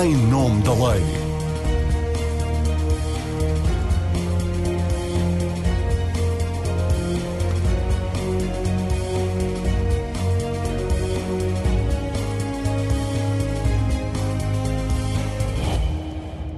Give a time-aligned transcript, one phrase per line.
[0.00, 1.31] em nome da lei.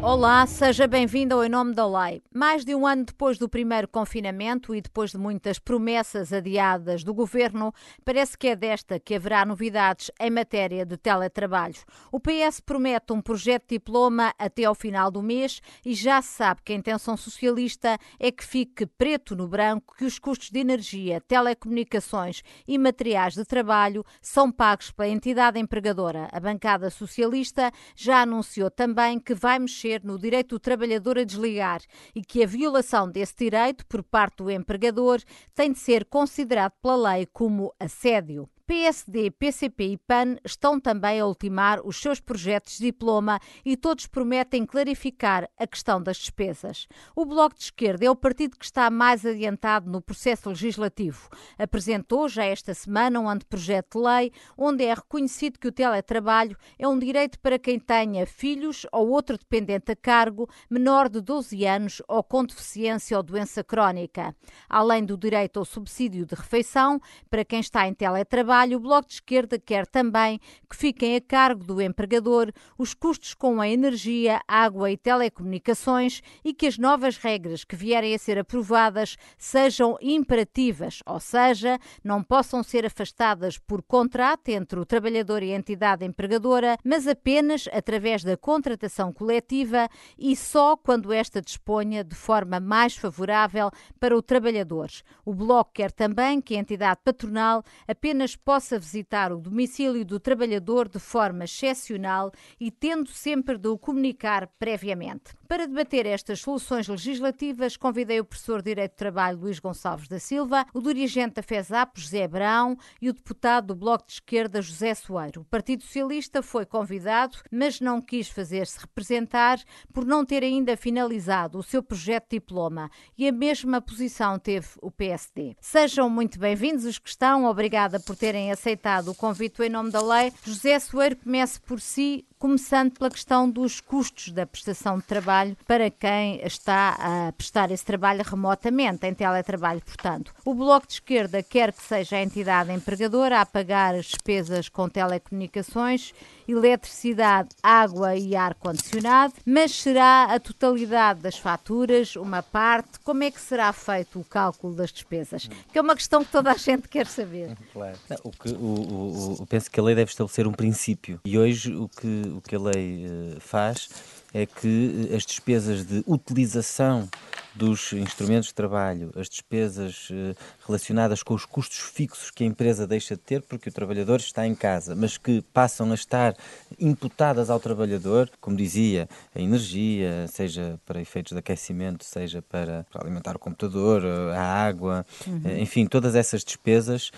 [0.07, 2.23] Olá, seja bem-vindo ao Em Nome da Lei.
[2.31, 7.15] Mais de um ano depois do primeiro confinamento e depois de muitas promessas adiadas do
[7.15, 7.73] governo,
[8.05, 11.77] parece que é desta que haverá novidades em matéria de teletrabalho.
[12.13, 16.35] O PS promete um projeto de diploma até ao final do mês e já se
[16.35, 20.59] sabe que a intenção socialista é que fique preto no branco que os custos de
[20.59, 26.29] energia, telecomunicações e materiais de trabalho são pagos pela entidade empregadora.
[26.31, 31.81] A bancada socialista já anunciou também que vai mexer no direito do trabalhador a desligar
[32.15, 35.21] e que a violação desse direito por parte do empregador
[35.55, 38.49] tem de ser considerado pela lei como assédio.
[38.67, 44.07] PSD, PCP e PAN estão também a ultimar os seus projetos de diploma e todos
[44.07, 46.87] prometem clarificar a questão das despesas.
[47.15, 51.29] O Bloco de Esquerda é o partido que está mais adiantado no processo legislativo.
[51.59, 56.89] Apresentou já esta semana um anteprojeto de lei onde é reconhecido que o teletrabalho é
[56.89, 62.01] um direito para quem tenha filhos ou outro dependente a cargo menor de 12 anos
[62.09, 64.35] ou com deficiência ou doença crónica.
[64.71, 66.99] Além do direito ao subsídio de refeição
[67.29, 70.39] para quem está em teletrabalho, trabalho, o Bloco de Esquerda quer também
[70.71, 76.55] que fiquem a cargo do empregador os custos com a energia, água e telecomunicações e
[76.55, 82.63] que as novas regras que vierem a ser aprovadas sejam imperativas, ou seja, não possam
[82.63, 88.37] ser afastadas por contrato entre o trabalhador e a entidade empregadora, mas apenas através da
[88.37, 94.91] contratação coletiva e só quando esta disponha de forma mais favorável para o trabalhador.
[95.25, 100.89] O Bloco quer também que a entidade patronal apenas possa visitar o domicílio do trabalhador
[100.89, 105.33] de forma excepcional e tendo sempre de o comunicar previamente.
[105.49, 110.19] Para debater estas soluções legislativas, convidei o professor de Direito do Trabalho Luís Gonçalves da
[110.19, 114.95] Silva, o dirigente da FESAP José Abrão e o deputado do Bloco de Esquerda José
[114.95, 115.43] Soeiro.
[115.43, 119.61] O Partido Socialista foi convidado, mas não quis fazer-se representar
[119.93, 124.67] por não ter ainda finalizado o seu projeto de diploma e a mesma posição teve
[124.83, 125.57] o PSD.
[125.61, 127.45] Sejam muito bem-vindos os que estão.
[127.45, 130.33] Obrigada por terem aceitado o convite em nome da lei.
[130.45, 135.91] José Soeiro, comece por si começando pela questão dos custos da prestação de trabalho para
[135.91, 140.35] quem está a prestar esse trabalho remotamente, em teletrabalho, portanto.
[140.45, 144.91] O Bloco de Esquerda quer que seja a entidade empregadora a pagar as despesas com
[144.91, 146.13] telecomunicações,
[146.47, 152.99] eletricidade, água e ar-condicionado, mas será a totalidade das faturas, uma parte?
[153.03, 155.49] Como é que será feito o cálculo das despesas?
[155.73, 157.57] Que é uma questão que toda a gente quer saber.
[157.75, 157.99] Claro.
[158.23, 161.75] o que, o, o, o, penso que a lei deve estabelecer um princípio e hoje
[161.75, 163.89] o que, o que a lei uh, faz
[164.33, 167.09] é que as despesas de utilização
[167.55, 172.87] dos instrumentos de trabalho, as despesas uh, relacionadas com os custos fixos que a empresa
[172.87, 176.35] deixa de ter porque o trabalhador está em casa, mas que passam a estar
[176.79, 183.03] imputadas ao trabalhador, como dizia, a energia, seja para efeitos de aquecimento, seja para, para
[183.03, 184.05] alimentar o computador,
[184.35, 185.43] a água, uhum.
[185.45, 187.13] uh, enfim, todas essas despesas,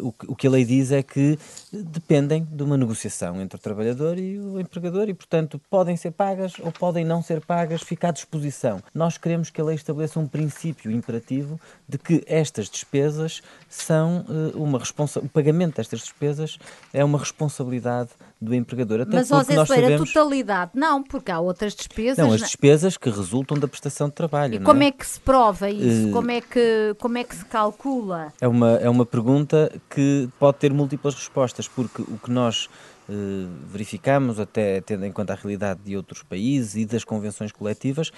[0.00, 1.38] o, o que a lei diz é que
[1.72, 6.52] dependem de uma negociação entre o trabalhador e o empregador e, portanto, podem ser pagas
[6.60, 8.82] ou podem não ser pagas, fica à disposição.
[8.92, 14.62] Nós queremos que a lei estabeleça um princípio imperativo de que estas despesas são uh,
[14.62, 16.58] uma responsabilidade, o pagamento destas despesas
[16.92, 19.00] é uma responsabilidade do empregador.
[19.00, 20.02] Até Mas, José nós sabemos...
[20.02, 22.18] a totalidade não, porque há outras despesas...
[22.18, 24.54] Não, as despesas que resultam da prestação de trabalho.
[24.54, 24.86] E como é?
[24.86, 24.90] é?
[24.92, 26.08] que se prova isso?
[26.08, 26.12] Uh...
[26.12, 28.32] Como, é que, como é que se calcula?
[28.40, 32.68] É uma, é uma pergunta que pode ter múltiplas respostas, porque o que nós
[33.10, 38.12] Uh, verificamos, até tendo em conta a realidade de outros países e das convenções coletivas,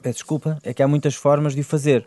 [0.00, 2.06] peço desculpa, é que há muitas formas de o fazer.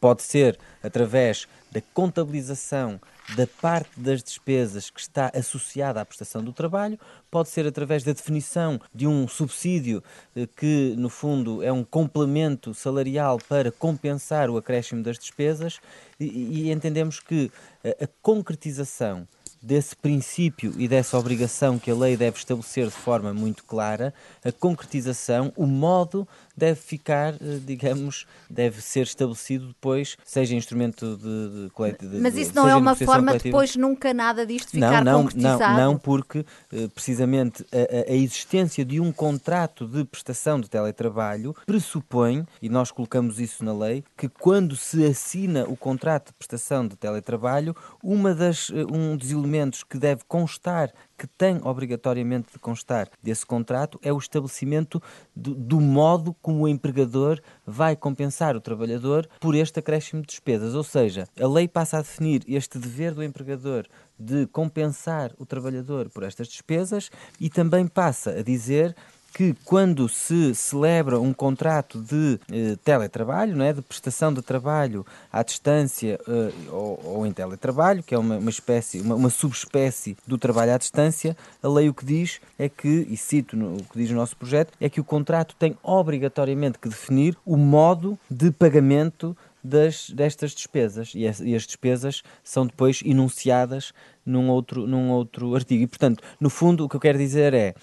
[0.00, 3.00] Pode ser através da contabilização
[3.36, 6.98] da parte das despesas que está associada à prestação do trabalho,
[7.30, 10.02] pode ser através da definição de um subsídio
[10.34, 15.78] eh, que, no fundo, é um complemento salarial para compensar o acréscimo das despesas,
[16.18, 17.50] e, entendemos que
[17.84, 19.28] a, a concretização
[19.62, 24.14] desse princípio e dessa obrigação que a lei deve estabelecer de forma muito clara,
[24.44, 26.26] a concretização, o modo
[26.56, 32.18] deve ficar, eh, digamos, deve ser estabelecido depois, seja instrumento de, de coletivo.
[32.20, 33.48] Mas isso não é uma forma coletiva.
[33.50, 35.80] depois nunca nada disto ficar não, não, concretizado?
[35.80, 41.54] Não, não, porque eh, precisamente a, a, existência de um contrato de prestação de teletrabalho
[41.66, 46.86] pressupõe, e nós colocamos isso na lei, que quando se assina o contrato de prestação
[46.86, 52.52] de teletrabalho, uma das, eh, um dos elementos elementos que deve constar, que tem obrigatoriamente
[52.52, 55.02] de constar desse contrato, é o estabelecimento
[55.34, 60.74] do, do modo como o empregador vai compensar o trabalhador por este acréscimo de despesas.
[60.74, 63.86] Ou seja, a lei passa a definir este dever do empregador
[64.18, 67.10] de compensar o trabalhador por estas despesas
[67.40, 68.94] e também passa a dizer
[69.32, 75.06] que quando se celebra um contrato de eh, teletrabalho, não é, de prestação de trabalho
[75.32, 80.16] à distância eh, ou, ou, em teletrabalho, que é uma, uma espécie, uma, uma, subespécie
[80.26, 83.84] do trabalho à distância, a lei o que diz é que, e cito no, o
[83.84, 88.18] que diz o nosso projeto, é que o contrato tem obrigatoriamente que definir o modo
[88.28, 93.92] de pagamento das, destas despesas e as, e as, despesas são depois enunciadas
[94.24, 95.82] num outro, num outro artigo.
[95.82, 97.74] E, portanto, no fundo, o que eu quero dizer é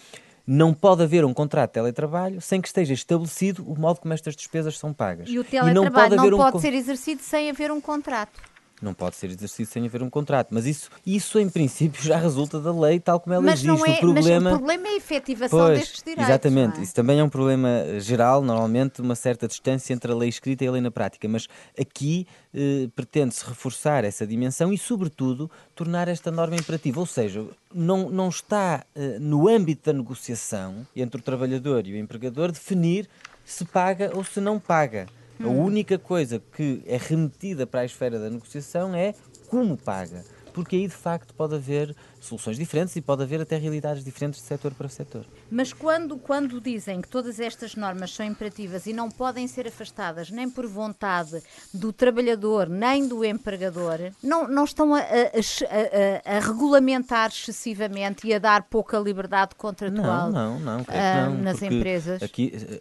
[0.47, 4.33] não pode haver um contrato de teletrabalho sem que esteja estabelecido o modo como estas
[4.33, 5.27] despesas são pagas.
[5.27, 6.59] E o teletrabalho e não pode, não pode um...
[6.61, 8.39] ser exercido sem haver um contrato.
[8.81, 12.59] Não pode ser exercido sem haver um contrato, mas isso, isso em princípio já resulta
[12.59, 13.67] da lei tal como ela mas existe.
[13.67, 14.39] Não é, o problema...
[14.39, 16.29] Mas o problema é a efetivação pois, destes direitos.
[16.29, 16.83] Exatamente, é?
[16.83, 17.69] isso também é um problema
[17.99, 21.47] geral, normalmente uma certa distância entre a lei escrita e a lei na prática, mas
[21.79, 28.09] aqui eh, pretende-se reforçar essa dimensão e, sobretudo, tornar esta norma imperativa, ou seja, não,
[28.09, 33.09] não está eh, no âmbito da negociação entre o trabalhador e o empregador definir
[33.43, 35.07] se paga ou se não paga.
[35.43, 39.13] A única coisa que é remetida para a esfera da negociação é
[39.47, 40.23] como paga.
[40.53, 44.47] Porque aí de facto pode haver soluções diferentes e pode haver até realidades diferentes de
[44.47, 45.23] setor para setor.
[45.51, 50.31] Mas quando, quando dizem que todas estas normas são imperativas e não podem ser afastadas
[50.31, 56.39] nem por vontade do trabalhador nem do empregador, não, não estão a, a, a, a
[56.39, 62.23] regulamentar excessivamente e a dar pouca liberdade contratual não, não, não, uh, não nas empresas?
[62.23, 62.79] Aqui eh,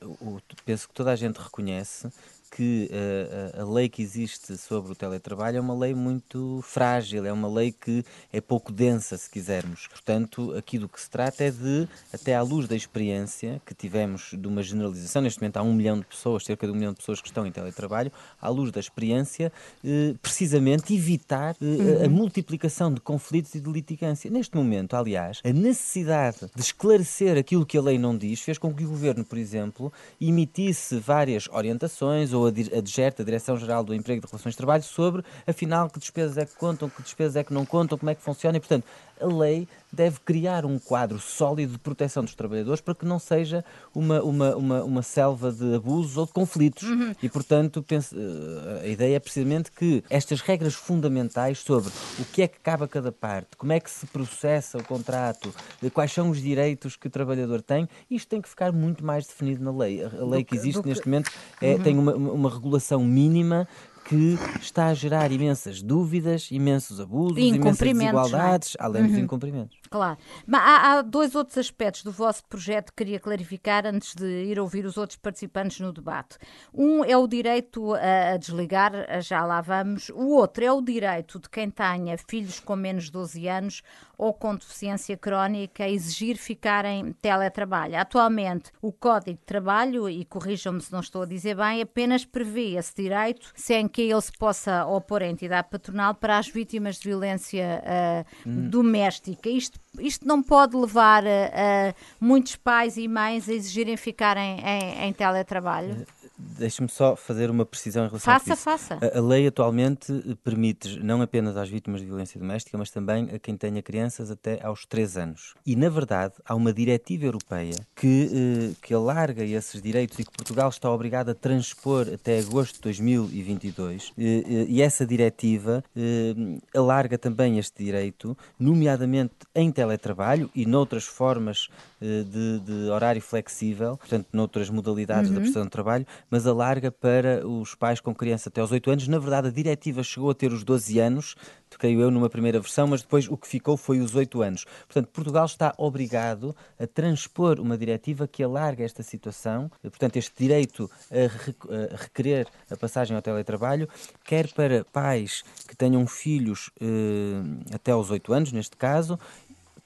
[0.65, 2.09] penso que toda a gente reconhece
[2.57, 7.33] que uh, a, lei que existe sobre o teletrabalho é uma lei muito frágil, é
[7.33, 9.87] uma lei que é pouco densa, se quisermos.
[9.89, 14.31] Portanto, aqui do que se trata é de, até à luz da experiência que tivemos
[14.33, 16.99] de uma generalização, neste momento há um milhão de pessoas, cerca de um milhão de
[16.99, 18.11] pessoas que estão em teletrabalho,
[18.41, 19.53] à luz da experiência,
[19.85, 22.05] uh, precisamente evitar uh, uhum.
[22.07, 24.31] a multiplicação de conflitos e de litigância.
[24.31, 28.73] Neste momento, aliás, a necessidade de esclarecer aquilo que a lei não diz fez com
[28.73, 34.19] que o governo, por exemplo, emitisse várias orientações ou a DGERT, a Direção-Geral do Emprego
[34.19, 37.45] e de Relações de Trabalho, sobre, afinal, que despesas é que contam, que despesas é
[37.45, 38.57] que não contam, como é que funciona.
[38.57, 38.85] E, portanto,
[39.21, 43.65] a lei deve criar um quadro sólido de proteção dos trabalhadores para que não seja
[43.95, 46.83] uma, uma, uma, uma selva de abusos ou de conflitos.
[46.83, 47.15] Uhum.
[47.23, 52.43] E, portanto, penso, eh, a ideia é precisamente que estas regras fundamentais sobre o que
[52.43, 55.55] é que cabe a cada parte, como é que se processa o contrato,
[55.95, 59.65] quais são os direitos que o trabalhador tem, isto tem que ficar muito mais definido
[59.65, 60.05] na lei.
[60.05, 61.31] A lei que existe neste momento
[61.61, 61.83] é, uhum.
[61.83, 63.67] tem uma, uma regulação mínima
[64.09, 67.93] que está a gerar imensas dúvidas, imensos abusos, imensas é?
[67.93, 68.83] desigualdades, é?
[68.83, 69.09] além uhum.
[69.09, 69.79] dos incumprimentos.
[69.91, 70.19] Claro.
[70.47, 74.61] Mas há, há, dois outros aspectos do vosso projeto que queria clarificar antes de ir
[74.61, 76.39] ouvir os outros participantes no debate.
[76.73, 80.09] Um é o direito a, a desligar, já lá vamos.
[80.11, 83.83] O outro é o direito de quem tenha filhos com menos de 12 anos
[84.19, 87.97] ou com deficiência crónica a exigir ficar em teletrabalho.
[87.97, 92.77] Atualmente, o Código de Trabalho, e corrijam-me se não estou a dizer bem, apenas prevê
[92.77, 97.09] esse direito sem que ele se possa opor à entidade patronal para as vítimas de
[97.09, 98.69] violência uh, hum.
[98.69, 99.49] doméstica.
[99.49, 105.13] Isto, isto não pode levar uh, muitos pais e mães a exigirem ficarem em, em
[105.13, 106.07] teletrabalho?
[106.39, 108.63] Deixe-me só fazer uma precisão em relação faça, a isso.
[108.63, 109.19] Faça, faça.
[109.19, 110.13] A, lei atualmente
[110.45, 114.65] permite não apenas às vítimas de violência doméstica, mas também a quem tenha crianças até
[114.65, 115.55] aos 3 anos.
[115.65, 120.31] E, na verdade, há uma diretiva europeia que, eh, que alarga esses direitos e que
[120.31, 124.13] Portugal está obrigado a transpor até agosto de 2022.
[124.17, 126.35] E, eh, e essa diretiva eh,
[126.75, 134.27] alarga também este direito, nomeadamente em teletrabalho e noutras formas de, de horário flexível, portanto,
[134.31, 135.35] noutras modalidades uhum.
[135.35, 139.09] da prestação de trabalho, mas alarga para os pais com criança até aos 8 anos.
[139.09, 141.35] Na verdade, a diretiva chegou a ter os 12 anos,
[141.79, 144.65] creio eu, numa primeira versão, mas depois o que ficou foi os 8 anos.
[144.87, 150.91] Portanto, Portugal está obrigado a transpor uma diretiva que alarga esta situação, portanto, este direito
[151.11, 153.89] a requerer a passagem ao teletrabalho,
[154.25, 159.19] quer para pais que tenham filhos eh, até aos 8 anos, neste caso,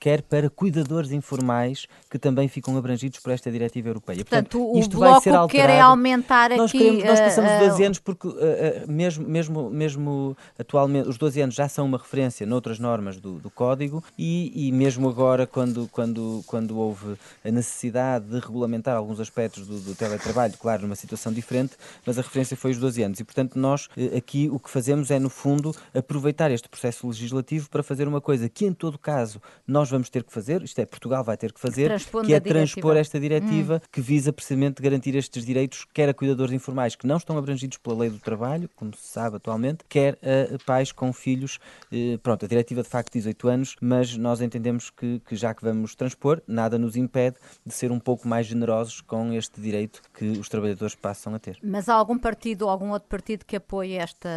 [0.01, 4.25] quer para cuidadores informais que também ficam abrangidos por esta diretiva europeia.
[4.25, 5.69] Portanto, Portanto isto o Bloco vai ser alterado.
[5.69, 6.79] quer é aumentar nós aqui...
[6.79, 8.35] Queremos, nós passamos uh, 12 anos porque uh,
[8.89, 13.51] mesmo, mesmo, mesmo atualmente os 12 anos já são uma referência noutras normas do, do
[13.51, 19.67] Código e, e, mesmo agora quando, quando, quando houve a necessidade de regulamentar alguns aspectos
[19.67, 21.77] do, do teletrabalho, claro, numa situação diferente,
[22.07, 25.19] mas a referência foi os 12 anos e, portanto, nós aqui o que fazemos é,
[25.19, 29.90] no fundo, aproveitar este processo legislativo para fazer uma coisa que, em todo caso, nós
[29.91, 31.93] vamos ter que fazer, isto é, Portugal vai ter que fazer,
[32.25, 33.89] que é transpor esta diretiva hum.
[33.91, 37.97] que visa precisamente garantir estes direitos, quer a cuidadores informais que não estão abrangidos pela
[38.01, 41.59] lei do trabalho, como se sabe atualmente, quer a pais com filhos.
[41.93, 45.63] Eh, pronto, a diretiva de facto 18 anos, mas nós entendemos que, que já que
[45.63, 50.27] vamos transpor, nada nos impede de ser um pouco mais generosos com este direito que
[50.31, 51.59] os trabalhadores passam a ter.
[51.63, 54.29] Mas há algum partido ou algum outro partido que apoie esta,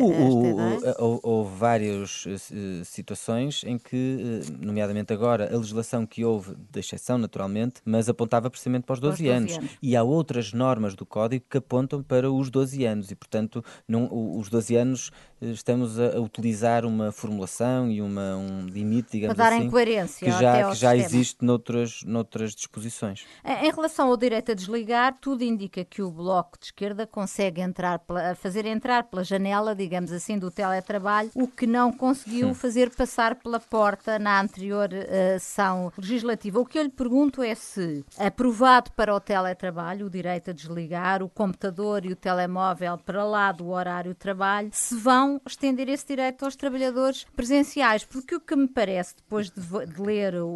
[0.00, 0.94] o, esta ideia?
[0.98, 7.18] Houve várias uh, situações em que, uh, nomeadamente agora, a legislação que houve, de exceção
[7.18, 9.58] naturalmente, mas apontava precisamente para os 12, 12 anos.
[9.58, 9.70] anos.
[9.82, 14.08] E há outras normas do Código que apontam para os 12 anos e, portanto, não,
[14.38, 15.10] os 12 anos
[15.40, 20.24] eh, estamos a, a, utilizar uma formulação e uma, um limite, digamos para assim, coerência
[20.24, 23.24] que já, que já existe noutras, noutras disposições.
[23.44, 28.00] Em relação ao direito a desligar, tudo indica que o Bloco de Esquerda consegue entrar,
[28.36, 32.54] fazer entrar pela janela, digamos assim, do teletrabalho, o que não conseguiu hum.
[32.54, 36.60] fazer passar pela porta na anterior uh, sessão legislativa.
[36.60, 41.22] O que eu lhe pergunto é se, aprovado para o teletrabalho, o direito a desligar,
[41.22, 46.06] o computador e o telemóvel para lá do horário de trabalho, se vão estender esse
[46.06, 48.04] direito aos trabalhadores presenciais.
[48.04, 50.48] Porque o que me parece, depois de, de ler o,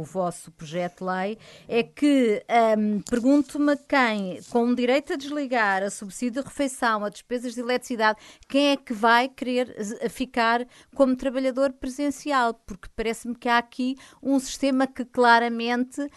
[0.00, 2.42] o, vosso projeto de lei, é que
[2.78, 7.60] um, pergunto-me quem, com um direito a desligar, a subsídio de refeição, a despesas de
[7.60, 8.18] eletricidade,
[8.48, 12.54] quem é que vai querer eh, ficar como trabalhador presencial?
[12.54, 16.08] Porque parece-me que há aqui um sistema que claramente uh,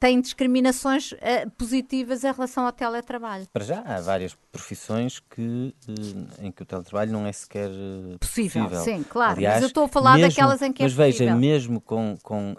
[0.00, 3.46] tem discriminações uh, positivas em relação ao teletrabalho.
[3.52, 7.70] Para já, há várias profissões que, uh, em que o teletrabalho não é sequer
[8.18, 8.64] possível.
[8.64, 8.84] possível.
[8.84, 9.36] Sim, claro.
[9.36, 11.06] Aliás, mas eu estou a falar mesmo, daquelas em que é mas possível.
[11.08, 12.56] Mas veja, mesmo com, com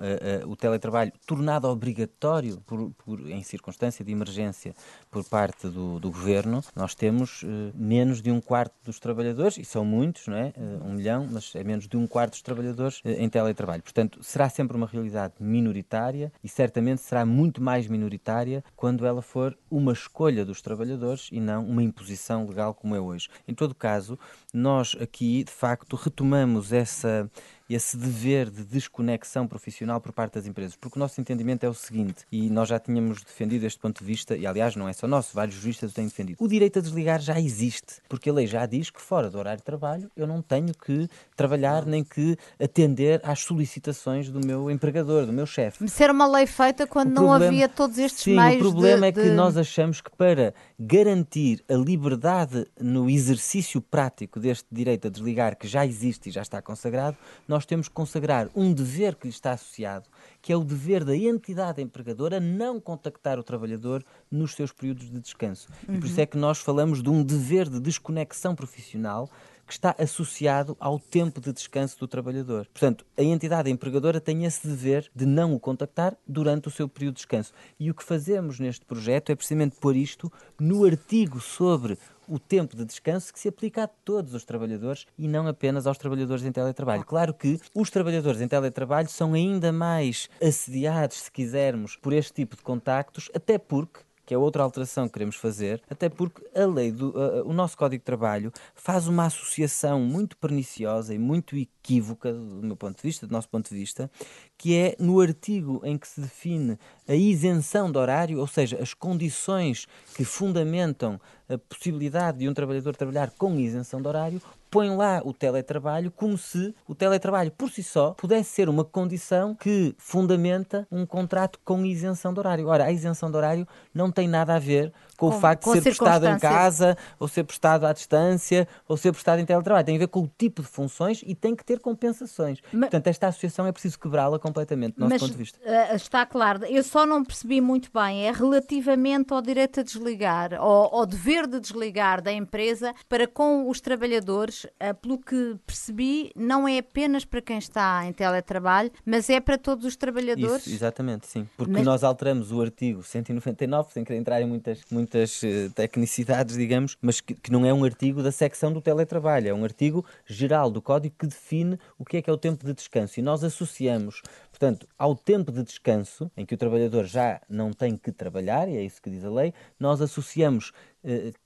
[0.48, 4.74] o teletrabalho tornado obrigatório por, por, em circunstância de emergência
[5.12, 7.43] por parte do, do governo, nós temos
[7.75, 10.53] menos de um quarto dos trabalhadores, e são muitos, não é?
[10.86, 13.84] um milhão, mas é menos de um quarto dos trabalhadores em teletrabalho.
[13.84, 19.57] Portanto, será sempre uma realidade minoritária e certamente será muito mais minoritária quando ela for
[19.71, 23.27] uma escolha dos trabalhadores e não uma imposição legal como é hoje.
[23.48, 24.19] Em todo caso,
[24.53, 27.29] nós aqui, de facto, retomamos essa
[27.70, 30.76] esse dever de desconexão profissional por parte das empresas.
[30.76, 34.06] Porque o nosso entendimento é o seguinte, e nós já tínhamos defendido este ponto de
[34.06, 36.38] vista, e aliás não é só nosso, vários juristas o têm defendido.
[36.40, 39.60] O direito a desligar já existe, porque a lei já diz que fora do horário
[39.60, 45.26] de trabalho eu não tenho que trabalhar nem que atender às solicitações do meu empregador,
[45.26, 45.86] do meu chefe.
[45.86, 49.20] Isso era uma lei feita quando não havia todos estes sim, meios o problema de,
[49.20, 55.10] é que nós achamos que para garantir a liberdade no exercício prático deste direito a
[55.10, 59.16] desligar, que já existe e já está consagrado, nós nós temos que consagrar um dever
[59.16, 60.08] que lhe está associado,
[60.42, 64.01] que é o dever da entidade empregadora não contactar o trabalhador
[64.32, 65.68] nos seus períodos de descanso.
[65.86, 65.96] Uhum.
[65.96, 69.30] E por isso é que nós falamos de um dever de desconexão profissional
[69.68, 72.66] que está associado ao tempo de descanso do trabalhador.
[72.72, 77.16] Portanto, a entidade empregadora tem esse dever de não o contactar durante o seu período
[77.16, 77.54] de descanso.
[77.78, 81.98] E o que fazemos neste projeto é precisamente pôr isto no artigo sobre
[82.29, 85.98] o tempo de descanso que se aplica a todos os trabalhadores e não apenas aos
[85.98, 87.03] trabalhadores em teletrabalho.
[87.03, 92.55] Claro que os trabalhadores em teletrabalho são ainda mais assediados, se quisermos, por este tipo
[92.55, 96.91] de contactos, até porque que é outra alteração que queremos fazer, até porque a lei
[96.91, 102.31] do uh, o nosso Código de Trabalho faz uma associação muito perniciosa e muito equívoca
[102.31, 104.07] do meu ponto de vista, do nosso ponto de vista,
[104.55, 108.93] que é no artigo em que se define a isenção de horário, ou seja, as
[108.93, 111.19] condições que fundamentam
[111.50, 114.39] a possibilidade de um trabalhador trabalhar com isenção de horário,
[114.70, 119.56] põe lá o teletrabalho como se o teletrabalho por si só pudesse ser uma condição
[119.56, 122.68] que fundamenta um contrato com isenção de horário.
[122.68, 125.82] Ora, a isenção de horário não tem nada a ver com, com o facto de
[125.82, 129.86] ser prestado em casa, ou ser prestado à distância, ou ser prestado em teletrabalho.
[129.86, 132.60] Tem a ver com o tipo de funções e tem que ter compensações.
[132.72, 135.60] Mas, Portanto, esta associação é preciso quebrá-la completamente, do nosso mas, ponto de vista.
[135.60, 136.66] Uh, está claro.
[136.66, 138.26] Eu só não percebi muito bem.
[138.26, 143.70] É relativamente ao direito a desligar, ao, ao dever de desligar da empresa para com
[143.70, 149.30] os trabalhadores, uh, pelo que percebi, não é apenas para quem está em teletrabalho, mas
[149.30, 150.66] é para todos os trabalhadores.
[150.66, 151.46] Isso, exatamente, sim.
[151.58, 151.84] Porque mas...
[151.84, 157.22] nós alteramos o artigo 199, sem querer entrar em muitas, muitas eh, tecnicidades, digamos, mas
[157.22, 160.82] que, que, não é um artigo da secção do teletrabalho, é um artigo geral do
[160.82, 163.20] Código que define o que é que é o tempo de descanso.
[163.20, 164.22] E nós associamos
[164.60, 168.75] Portanto, ao tempo de descanso, em que o trabalhador já não tem que trabalhar, e
[168.75, 170.74] é isso que diz a lei, nós associamos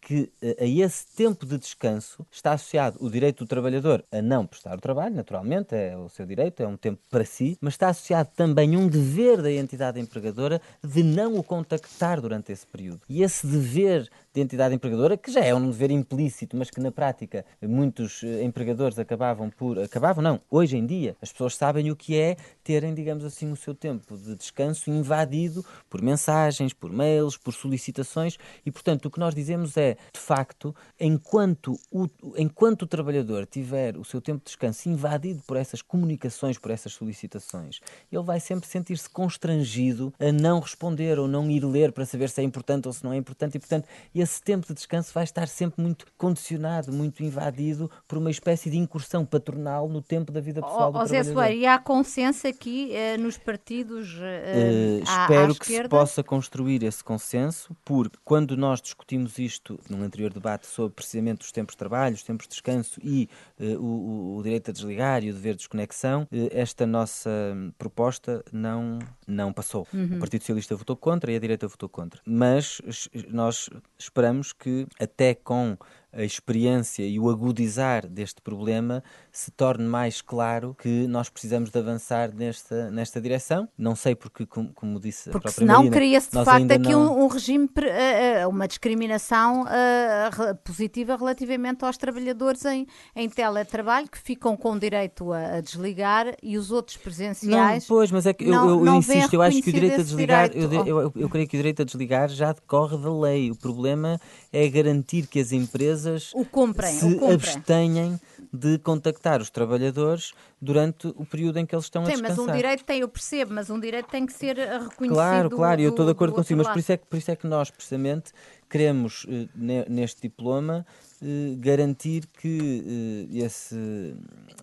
[0.02, 4.48] que eh, a esse tempo de descanso está associado o direito do trabalhador a não
[4.48, 7.90] prestar o trabalho, naturalmente, é o seu direito, é um tempo para si, mas está
[7.90, 13.02] associado também um dever da entidade empregadora de não o contactar durante esse período.
[13.08, 16.92] E esse dever de entidade empregadora, que já é um dever implícito, mas que na
[16.92, 19.80] prática muitos eh, empregadores acabavam por.
[19.80, 23.56] acabavam, não, hoje em dia as pessoas sabem o que é terem, digamos assim, o
[23.56, 29.20] seu tempo de descanso invadido por mensagens, por mails, por solicitações e, portanto, o que
[29.20, 34.46] nós dizemos é, de facto, enquanto o, enquanto o trabalhador tiver o seu tempo de
[34.46, 37.80] descanso invadido por essas comunicações, por essas solicitações,
[38.12, 42.42] ele vai sempre sentir-se constrangido a não responder ou não ir ler para saber se
[42.42, 43.88] é importante ou se não é importante e, portanto,
[44.24, 48.78] esse tempo de descanso vai estar sempre muito condicionado, muito invadido por uma espécie de
[48.78, 51.24] incursão patronal no tempo da vida pessoal oh, do oh, Zé.
[51.24, 55.88] Soeiro, e há consenso aqui eh, nos partidos eh, uh, à, Espero à que se
[55.88, 61.52] possa construir esse consenso, porque quando nós discutimos isto num anterior debate sobre precisamente os
[61.52, 65.30] tempos de trabalho, os tempos de descanso e uh, o, o, direito a desligar e
[65.30, 67.30] o dever de desconexão, uh, esta nossa
[67.78, 69.86] proposta não, não passou.
[69.94, 70.16] Uhum.
[70.16, 72.22] O Partido Socialista votou contra e a direita votou contra.
[72.26, 72.82] Mas
[73.30, 73.70] nós
[74.14, 75.76] esperamos que até com
[76.14, 81.80] a experiência e o agudizar deste problema se torne mais claro que nós precisamos de
[81.80, 83.68] avançar nesta, nesta direção.
[83.76, 87.18] Não sei porque, como, como disse porque a própria senão cria-se de facto aqui não...
[87.18, 94.08] um, um, regime, eh, eh, uma discriminação uh, positiva relativamente aos trabalhadores em, em teletrabalho
[94.08, 97.84] que ficam com direito a, a desligar e os outros presenciais.
[97.84, 100.02] Não, pois, mas é que não, eu, eu, eu insisto, eu acho que o direito
[100.02, 100.74] a desligar, direito.
[100.74, 103.50] Eu, eu, eu, creio que o direito a desligar já decorre da lei.
[103.50, 106.03] O problema é garantir que as empresas
[106.34, 107.34] o comprem, se o comprem.
[107.34, 108.20] abstenham
[108.52, 112.38] de contactar os trabalhadores durante o período em que eles estão Sim, a descansar.
[112.38, 115.14] mas um direito tem, eu percebo, mas um direito tem que ser reconhecido.
[115.14, 117.32] Claro, claro, do, eu estou de acordo consigo, mas por isso, é que, por isso
[117.32, 118.32] é que nós, precisamente,
[118.70, 120.86] queremos, eh, neste diploma,
[121.22, 124.16] eh, garantir que eh, esse,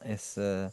[0.03, 0.73] essa,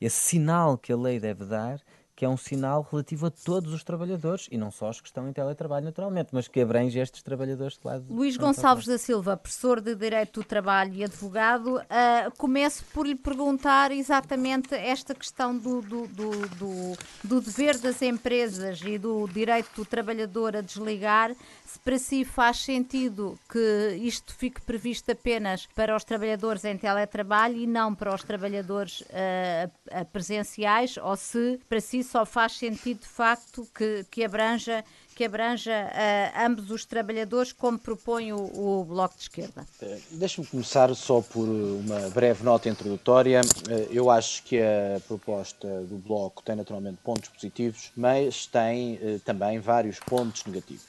[0.00, 1.80] esse sinal que a lei deve dar
[2.20, 5.26] que é um sinal relativo a todos os trabalhadores e não só aos que estão
[5.26, 8.04] em teletrabalho, naturalmente, mas que abrange estes trabalhadores de lado.
[8.10, 13.14] Luís Gonçalves da Silva, professor de Direito do Trabalho e advogado, uh, começo por lhe
[13.14, 19.70] perguntar exatamente esta questão do, do, do, do, do dever das empresas e do direito
[19.74, 21.34] do trabalhador a desligar.
[21.64, 27.56] Se para si faz sentido que isto fique previsto apenas para os trabalhadores em teletrabalho
[27.56, 33.08] e não para os trabalhadores uh, presenciais, ou se para si só faz sentido de
[33.08, 34.84] facto que, que abranja
[35.20, 39.66] que abranja uh, ambos os trabalhadores, como propõe o, o Bloco de Esquerda?
[39.82, 43.42] Eh, deixe-me começar só por uma breve nota introdutória.
[43.68, 49.58] Eh, eu acho que a proposta do Bloco tem naturalmente pontos positivos, mas tem também
[49.58, 50.86] vários pontos negativos.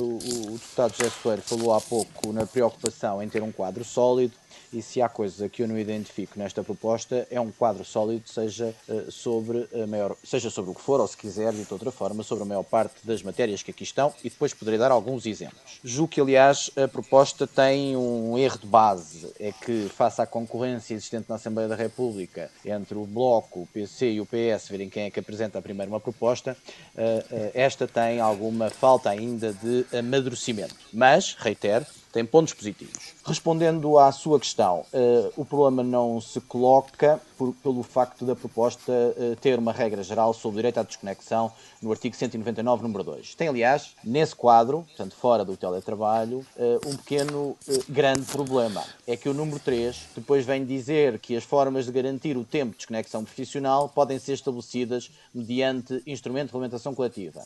[0.00, 3.84] O, o, o deputado José Soeiro falou há pouco na preocupação em ter um quadro
[3.84, 4.34] sólido
[4.72, 8.74] e se há coisa que eu não identifico nesta proposta é um quadro sólido, seja
[8.88, 12.22] uh, sobre a maior, seja sobre o que for, ou se quiser, de outra forma,
[12.22, 15.80] sobre a maior parte das matérias que aqui estão, e depois poderei dar alguns exemplos.
[15.82, 20.94] Julgo que, aliás, a proposta tem um erro de base, é que, face à concorrência
[20.94, 25.04] existente na Assembleia da República entre o Bloco, o PC e o PS, verem quem
[25.04, 26.56] é que apresenta primeiro uma proposta,
[26.94, 30.74] uh, uh, esta tem alguma falta ainda de amadurecimento.
[30.92, 33.14] Mas, reitero, tem pontos positivos.
[33.24, 38.92] Respondendo à sua questão, uh, o problema não se coloca por, pelo facto da proposta
[38.92, 43.34] uh, ter uma regra geral sobre o direito à desconexão no artigo 199, número 2.
[43.34, 47.56] Tem, aliás, nesse quadro, portanto, fora do teletrabalho, uh, um pequeno
[47.88, 48.82] grande problema.
[49.06, 52.72] É que o número 3 depois vem dizer que as formas de garantir o tempo
[52.72, 57.44] de desconexão profissional podem ser estabelecidas mediante instrumento de regulamentação coletiva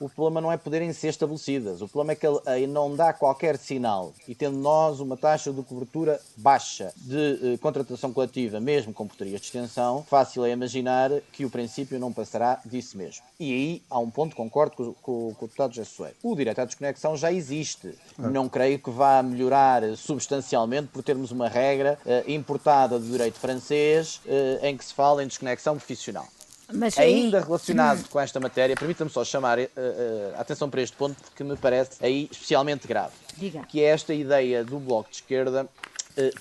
[0.00, 3.56] o problema não é poderem ser estabelecidas, o problema é que ele não dá qualquer
[3.56, 4.12] sinal.
[4.26, 9.40] E tendo nós uma taxa de cobertura baixa de eh, contratação coletiva, mesmo com portarias
[9.40, 13.22] de extensão, fácil é imaginar que o princípio não passará disso mesmo.
[13.38, 16.12] E aí há um ponto, concordo com, com, com o deputado Jessué.
[16.22, 17.94] O direito à desconexão já existe.
[18.18, 18.26] É.
[18.28, 24.20] Não creio que vá melhorar substancialmente por termos uma regra uh, importada do direito francês
[24.26, 26.26] uh, em que se fala em desconexão profissional.
[26.72, 27.44] Mas Ainda aí...
[27.44, 31.44] relacionado com esta matéria, permita-me só chamar uh, uh, a atenção para este ponto porque
[31.44, 33.12] me parece aí especialmente grave.
[33.36, 33.62] Diga.
[33.68, 35.81] Que é esta ideia do Bloco de Esquerda uh,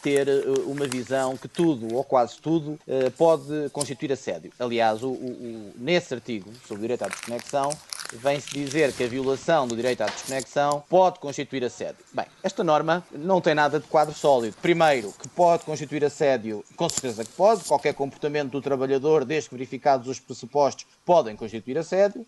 [0.02, 0.28] ter
[0.66, 2.80] uma visão que tudo, ou quase tudo,
[3.18, 4.52] pode constituir assédio.
[4.60, 7.70] Aliás, o, o, nesse artigo sobre o direito à desconexão,
[8.14, 12.04] vem-se dizer que a violação do direito à desconexão pode constituir assédio.
[12.14, 14.56] Bem, esta norma não tem nada de quadro sólido.
[14.62, 19.56] Primeiro, que pode constituir assédio, com certeza que pode, qualquer comportamento do trabalhador, desde que
[19.56, 22.26] verificados os pressupostos, podem constituir assédio.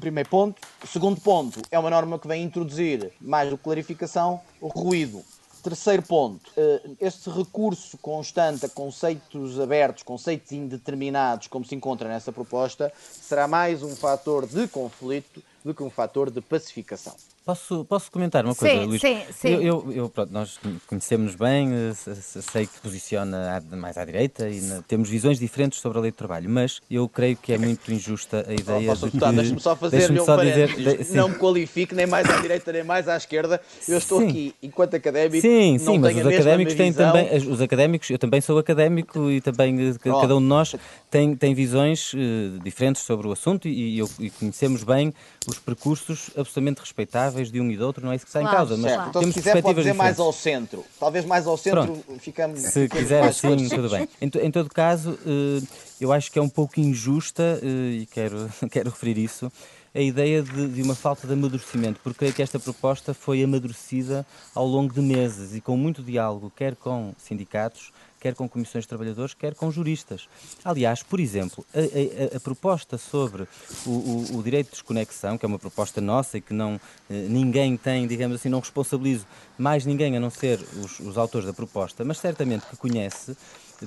[0.00, 0.60] Primeiro ponto.
[0.90, 5.22] Segundo ponto, é uma norma que vem introduzir, mais do que clarificação, o ruído.
[5.62, 12.30] Terceiro ponto, eh, este recurso constante a conceitos abertos, conceitos indeterminados, como se encontra nessa
[12.32, 17.16] proposta, será mais um fator de conflito do que um fator de pacificação.
[17.46, 19.00] Posso, posso comentar uma coisa, sim, Luís?
[19.00, 19.48] Sim, sim.
[19.50, 24.60] Eu, eu, eu pronto, nós conhecemos bem, eh, sei que posiciona mais à direita e
[24.62, 27.92] na, temos visões diferentes sobre a lei de trabalho, mas eu creio que é muito
[27.92, 29.18] injusta a ideia oh, de que...
[29.18, 32.82] Deixa-me só fazer um só dizer, de, Não me qualifique nem mais à direita nem
[32.82, 33.60] mais à esquerda.
[33.86, 34.28] Eu estou sim.
[34.28, 37.28] aqui, enquanto académico, Sim, sim, mas os académicos têm também...
[37.36, 40.20] Os académicos, eu também sou académico e também oh.
[40.20, 40.74] cada um de nós
[41.08, 42.18] tem, tem visões uh,
[42.64, 45.14] diferentes sobre o assunto e, e, e conhecemos bem
[45.46, 48.54] os percursos absolutamente respeitáveis de um e do outro, não é isso que está claro,
[48.54, 49.08] em causa, mas certo.
[49.08, 52.20] então, temos se quiser pode dizer mais ao centro, talvez mais ao centro Pronto.
[52.20, 52.60] ficamos...
[52.60, 54.08] Se quiser assim, tudo bem.
[54.20, 55.66] Em, em, todo caso, eh,
[56.00, 59.50] eu acho que é um pouco injusta, eh, e quero, quero referir isso,
[59.94, 64.26] a ideia de, de, uma falta de amadurecimento, porque creio que esta proposta foi amadurecida
[64.54, 68.88] ao longo de meses e com muito diálogo, quer com sindicatos, quer com comissões de
[68.88, 70.28] trabalhadores, quer com juristas.
[70.64, 73.46] Aliás, por exemplo, a, a, a proposta sobre
[73.84, 77.26] o, o, o, direito de desconexão, que é uma proposta nossa e que não, eh,
[77.28, 79.26] ninguém tem, digamos assim, não responsabilizo
[79.58, 83.36] mais ninguém a não ser os, os autores da proposta, mas certamente que conhece,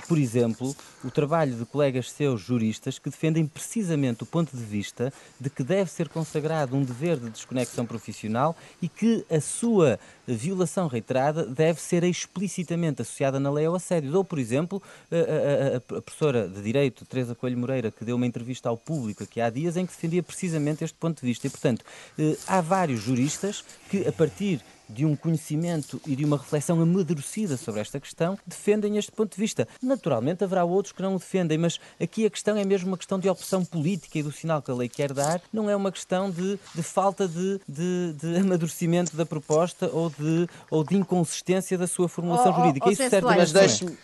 [0.08, 5.12] por exemplo, o trabalho de colegas seus juristas que defendem precisamente o ponto de vista
[5.39, 10.88] de que deve ser consagrado um dever de desconexão profissional e que a sua violação
[10.88, 14.15] reiterada deve ser explicitamente associada na lei ao assédio.
[14.15, 18.28] Ou, por exemplo, a, a, a, professora de Direito, Teresa Coelho Moreira, que deu uma
[18.28, 21.47] entrevista ao público aqui há dias em que defendia precisamente este ponto de vista.
[21.47, 21.84] E, portanto,
[22.17, 27.56] eh, há vários juristas que, a partir de um conhecimento e de uma reflexão amadurecida
[27.56, 29.67] sobre esta questão, defendem este ponto de vista.
[29.82, 33.19] Naturalmente haverá outros que não o defendem, mas aqui a questão é mesmo uma questão
[33.19, 36.32] de opção política e do sinal que a lei quer dar, não é uma questão
[36.32, 41.86] de, de falta de, de, de, amadurecimento da proposta ou de, ou de inconsistência da
[41.86, 42.88] sua formulação oh, oh jurídica.
[42.88, 43.97] Oh, Isso certamente mas deixe-me,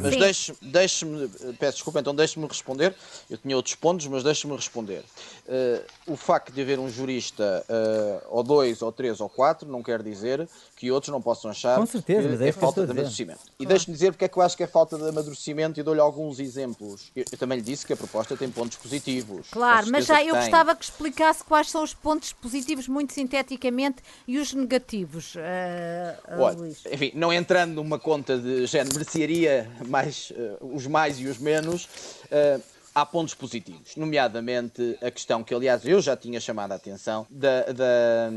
[0.00, 1.06] mas deixe-me, deixe
[1.58, 2.94] peço desculpa, então deixe-me responder.
[3.30, 5.04] Eu tinha outros pontos, mas deixe-me responder.
[5.46, 9.82] Uh, o facto de haver um jurista, uh, ou dois, ou três, ou quatro, não
[9.82, 12.90] quer dizer dizer que outros não possam achar Com certeza, que é, é falta de
[12.90, 13.40] amadurecimento.
[13.58, 16.00] E deixe-me dizer porque é que eu acho que é falta de amadurecimento e dou-lhe
[16.00, 17.12] alguns exemplos.
[17.14, 19.48] Eu, eu, também lhe disse que a proposta tem pontos positivos.
[19.50, 24.38] Claro, mas já eu gostava que explicasse quais são os pontos positivos muito sinteticamente e
[24.38, 25.38] os negativos, uh,
[26.38, 26.82] Olha, Luís.
[26.90, 31.84] Enfim, não entrando numa conta de género, merecearia mais, uh, os mais e os menos.
[32.24, 37.26] Uh, há pontos positivos, nomeadamente a questão que, aliás, eu já tinha chamado a atenção
[37.28, 38.30] da, da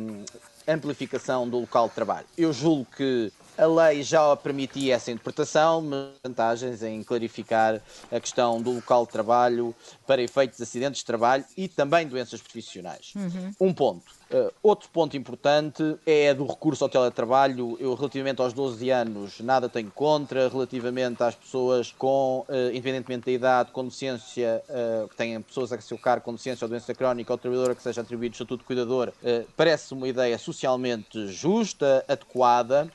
[0.68, 2.26] amplificação do local de trabalho.
[2.38, 8.62] Eu julgo que a lei já permitia essa interpretação, mas vantagens em clarificar a questão
[8.62, 9.74] do local de trabalho
[10.06, 13.14] para efeitos de acidentes de trabalho e também doenças profissionais.
[13.16, 13.52] Uhum.
[13.60, 14.17] Um ponto.
[14.30, 17.78] Uh, outro ponto importante é do recurso ao teletrabalho.
[17.80, 20.50] Eu, relativamente aos 12 anos, nada tenho contra.
[20.50, 25.80] Relativamente às pessoas com, uh, independentemente da idade, com deficiência, uh, que tenham pessoas a
[25.80, 29.14] seu cargo com deficiência ou doença crónica, ou trabalhadora que seja atribuído estatuto de cuidador,
[29.56, 32.92] parece uma ideia socialmente justa, adequada.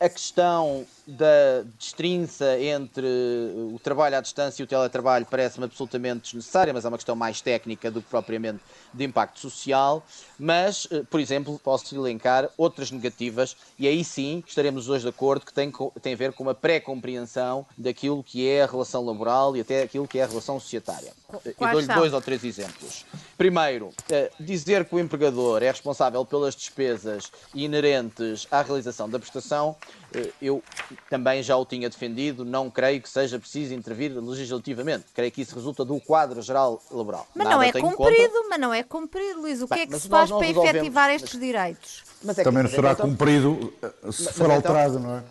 [0.00, 6.72] a questão da destrinça entre o trabalho à distância e o teletrabalho parece-me absolutamente desnecessária,
[6.72, 8.60] mas é uma questão mais técnica do que propriamente
[8.92, 10.02] de impacto social.
[10.38, 15.44] Mas, eh, por exemplo, posso elencar outras negativas, e aí sim estaremos hoje de acordo
[15.44, 19.60] que tem, tem a ver com uma pré-compreensão daquilo que é a relação laboral e
[19.60, 21.12] até aquilo que é a relação societária.
[21.56, 23.04] Quais Eu dou-lhe dois ou três exemplos.
[23.36, 29.76] Primeiro, eh, dizer que o empregador é responsável pelas despesas inerentes à realização da prestação,
[29.84, 30.03] eh,
[30.40, 30.62] eu
[31.08, 35.06] também já o tinha defendido, não creio que seja preciso intervir legislativamente.
[35.14, 37.26] Creio que isso resulta do quadro geral laboral.
[37.34, 39.62] Mas Nada não é cumprido, mas não é cumprido, Luís.
[39.62, 41.42] O Bem, que é que se faz para efetivar estes mas...
[41.42, 42.04] direitos?
[42.26, 43.08] É também não será então...
[43.08, 45.10] cumprido eh, se mas, for mas então- alterado, então...
[45.10, 45.22] não é?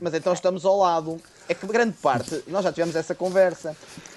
[0.00, 1.20] Mas então estamos ao lado.
[1.48, 3.76] É que grande parte, nós já tivemos essa conversa,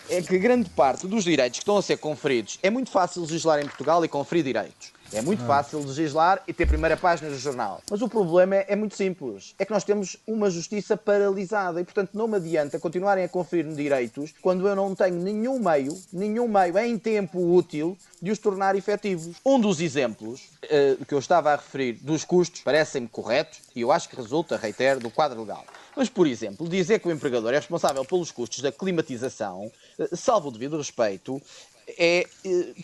[0.10, 3.60] é que grande parte dos direitos que estão a ser conferidos, é muito fácil legislar
[3.60, 4.91] em Portugal e conferir direitos.
[5.13, 7.82] É muito fácil legislar e ter primeira página do jornal.
[7.89, 9.54] Mas o problema é, é, muito simples.
[9.60, 13.76] É que nós temos uma justiça paralisada e, portanto, não me adianta continuarem a conferir-me
[13.76, 18.76] direitos quando eu não tenho nenhum meio, nenhum meio em tempo útil de os tornar
[18.76, 19.36] efetivos.
[19.45, 23.91] Um dos exemplos uh, que eu estava a referir dos custos parecem-me corretos e eu
[23.91, 25.63] acho que resulta, reitero, do quadro legal.
[25.95, 30.47] Mas, por exemplo, dizer que o empregador é responsável pelos custos da climatização, eh, salvo
[30.47, 31.39] o devido respeito,
[31.87, 32.25] é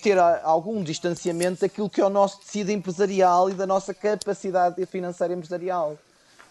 [0.01, 5.33] ter algum distanciamento daquilo que é o nosso tecido empresarial e da nossa capacidade financeira
[5.33, 5.97] empresarial.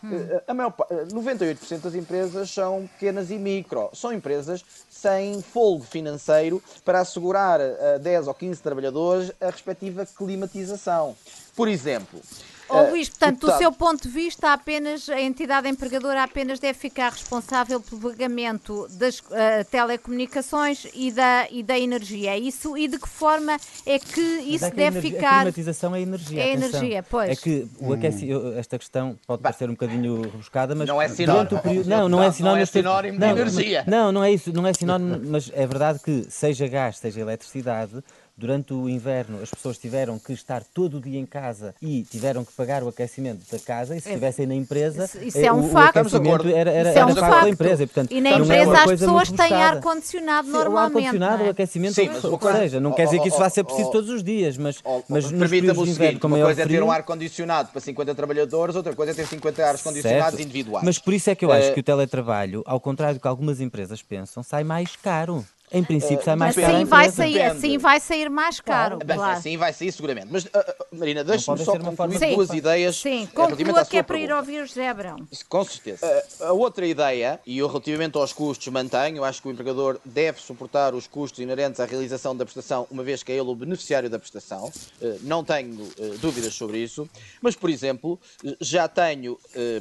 [0.02, 0.10] Hum.
[0.46, 0.72] A maior,
[1.12, 3.90] 98% das empresas são pequenas e micro.
[3.92, 11.16] São empresas sem folgo financeiro para assegurar a 10 ou 15 trabalhadores a respectiva climatização.
[11.56, 12.20] Por exemplo,
[12.68, 17.12] Oh, Luís, portanto, do seu ponto de vista, apenas a entidade empregadora apenas deve ficar
[17.12, 22.32] responsável pelo pagamento das uh, telecomunicações e da, e da energia.
[22.32, 25.28] É isso e de que forma é que isso é que deve a ficar?
[25.28, 26.40] A climatização é energia.
[26.40, 26.80] É atenção.
[26.80, 27.30] energia, pois.
[27.30, 31.08] É que o aquecimento, esta questão pode bah, parecer um bocadinho rebuscada, mas não é
[31.08, 31.60] sinónimo.
[31.62, 33.84] Período, não, não, é sinónimo, não é sinónimo de energia.
[33.86, 38.02] Não, não é isso, não é sinónimo, mas é verdade que seja gás, seja eletricidade,
[38.38, 42.44] durante o inverno as pessoas tiveram que estar todo o dia em casa e tiveram
[42.44, 44.12] que pagar o aquecimento da casa e se é.
[44.12, 45.96] estivessem na empresa isso, isso é um o, facto.
[45.96, 47.42] o aquecimento era, era, isso é um era facto.
[47.42, 47.82] da empresa.
[47.82, 50.94] E, portanto, e na empresa é as pessoas têm ar-condicionado normalmente.
[50.94, 51.46] O ar-condicionado, é?
[51.46, 53.88] o aquecimento, Sim, mas, ou seja, não oh, quer dizer que isso vá ser preciso
[53.88, 56.62] oh, todos os dias, mas, oh, mas nos períodos de inverno com maior Uma coisa
[56.62, 60.84] é ter um ar-condicionado para 50 trabalhadores, outra coisa é ter 50 ar-condicionados individuais.
[60.84, 63.28] Mas por isso é que eu acho eh, que o teletrabalho, ao contrário do que
[63.28, 65.44] algumas empresas pensam, sai mais caro.
[65.70, 66.76] Em princípio sai mais caro.
[66.76, 68.98] Assim vai, sair, assim vai sair mais caro.
[68.98, 69.20] Claro.
[69.20, 69.38] claro.
[69.38, 70.28] Assim vai sair seguramente.
[70.30, 70.50] Mas, uh,
[70.92, 72.34] Marina, deixe-me só concluir Sim.
[72.34, 72.96] duas ideias.
[72.96, 75.16] Sim, conclua que é para ir ouvir o José Brão.
[75.48, 76.06] Com certeza.
[76.40, 80.40] Uh, a outra ideia, e eu relativamente aos custos mantenho, acho que o empregador deve
[80.40, 84.08] suportar os custos inerentes à realização da prestação, uma vez que é ele o beneficiário
[84.08, 84.66] da prestação.
[85.00, 85.88] Uh, não tenho
[86.20, 87.08] dúvidas sobre isso.
[87.40, 88.18] Mas, por exemplo,
[88.60, 89.38] já tenho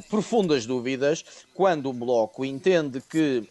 [0.10, 1.23] profundas dúvidas
[1.54, 3.43] quando o Bloco entende que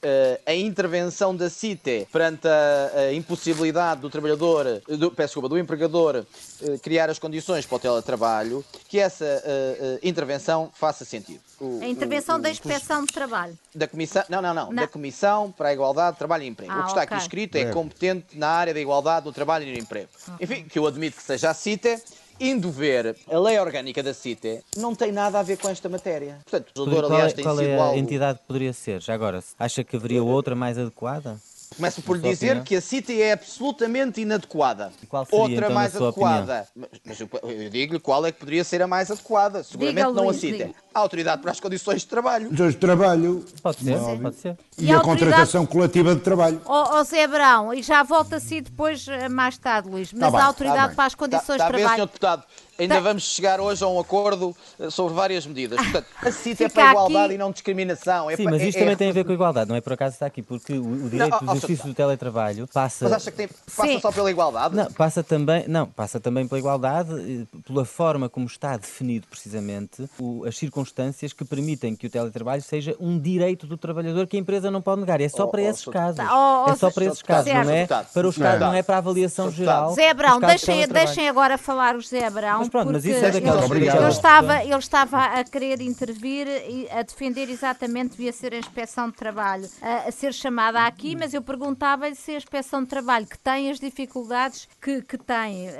[0.44, 5.58] a intervenção da CITE para perante a, a impossibilidade do trabalhador, do, peço desculpa, do
[5.58, 6.24] empregador
[6.62, 11.40] uh, criar as condições para o teletrabalho, que essa uh, uh, intervenção faça sentido.
[11.60, 13.56] O, a intervenção o, o, da inspeção de trabalho.
[13.74, 16.72] Da comissão, não, não, não, não, da Comissão para a Igualdade, Trabalho e Emprego.
[16.72, 17.16] Ah, o que está okay.
[17.16, 20.08] aqui escrito é competente na área da igualdade do trabalho e do emprego.
[20.40, 22.00] Enfim, que eu admito que seja a CITE,
[22.40, 26.38] indo ver a lei orgânica da CITE, não tem nada a ver com esta matéria.
[26.44, 27.98] Portanto, o legislador, aliás, é, tem qual sido é a algo...
[27.98, 29.00] entidade que poderia ser?
[29.00, 31.38] Já agora, acha que haveria outra mais adequada?
[31.74, 32.64] Começo por lhe dizer opinião?
[32.64, 34.92] que a City é absolutamente inadequada.
[34.92, 36.68] Seria, Outra então, mais adequada.
[36.74, 39.62] Mas, mas eu, eu digo-lhe qual é que poderia ser a mais adequada.
[39.62, 40.74] Seguramente diga, não a City.
[40.94, 42.46] A autoridade para as condições de trabalho.
[42.46, 43.44] Condições de trabalho.
[43.62, 44.56] Pode ser, pode ser.
[44.78, 46.60] E, e a, a contratação coletiva de trabalho.
[46.64, 50.12] Ó oh, Zé Brão, e já volta assim depois eh, mais tarde, Luís.
[50.12, 51.96] Mas tá bem, a autoridade tá para as tá- condições tá, de trabalho.
[51.96, 52.44] Bem, deputado.
[52.78, 55.80] Ainda vamos chegar hoje a um acordo eh, sobre várias medidas.
[55.80, 57.34] Portanto, a CIT é para a igualdade aqui...
[57.34, 58.30] e não discriminação.
[58.30, 58.96] É Sim, para, mas isto é, também é...
[58.96, 61.08] tem a ver com a igualdade, não é por acaso está aqui, porque o, o
[61.08, 63.04] direito não, exercício do teletrabalho passa...
[63.04, 64.00] Mas acha que tem, passa Sim.
[64.00, 64.74] só pela igualdade?
[64.74, 70.08] Não, passa também, não, passa também pela igualdade, eh, pela forma como está definido precisamente
[70.18, 74.40] o, as circunstâncias que permitem que o teletrabalho seja um direito do trabalhador que a
[74.40, 75.20] empresa não pode negar.
[75.20, 76.20] É só oh, para oh, esses casos.
[76.20, 78.98] Oh, é só para esses casos, não é para o Estado, não é para a
[78.98, 79.94] avaliação geral.
[79.94, 82.60] Zé Brão, deixem, deixem agora falar o Zé Brão.
[82.60, 87.48] Mas pronto, mas isso é ele, estava, ele estava a querer intervir e a defender
[87.48, 92.16] exatamente devia ser a inspeção de trabalho a, a ser chamada aqui, mas eu perguntava-lhe
[92.16, 95.72] se a inspeção de trabalho que tem as dificuldades que, que tem uh,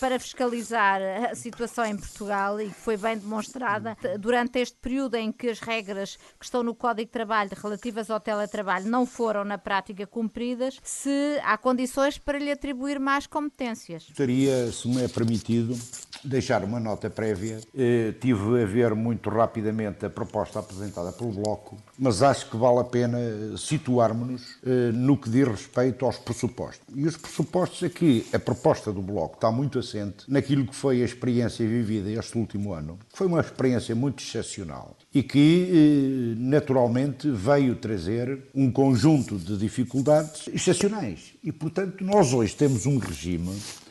[0.00, 5.30] para fiscalizar a situação em Portugal e que foi bem demonstrada durante este período em
[5.30, 9.56] que as regras que estão no Código de Trabalho relativas ao teletrabalho não foram na
[9.56, 14.06] prática cumpridas, se há condições para lhe atribuir mais competências.
[14.08, 15.78] Gostaria, se me é permitido,
[16.24, 17.60] deixar uma nota prévia.
[17.76, 22.80] Eh, tive a ver muito rapidamente a proposta apresentada pelo Bloco, mas acho que vale
[22.80, 23.18] a pena
[23.56, 26.86] situarmos-nos eh, no que diz respeito aos pressupostos.
[26.94, 31.04] E os pressupostos aqui, a proposta do Bloco está muito assente naquilo que foi a
[31.04, 32.98] experiência vivida este último ano.
[33.12, 40.48] Foi uma experiência muito excepcional e que, eh, naturalmente, veio trazer um conjunto de dificuldades
[40.48, 41.34] excepcionais.
[41.42, 43.81] E, portanto, nós hoje temos um regime eh,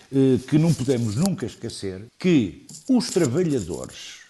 [0.47, 4.21] que não podemos nunca esquecer que os trabalhadores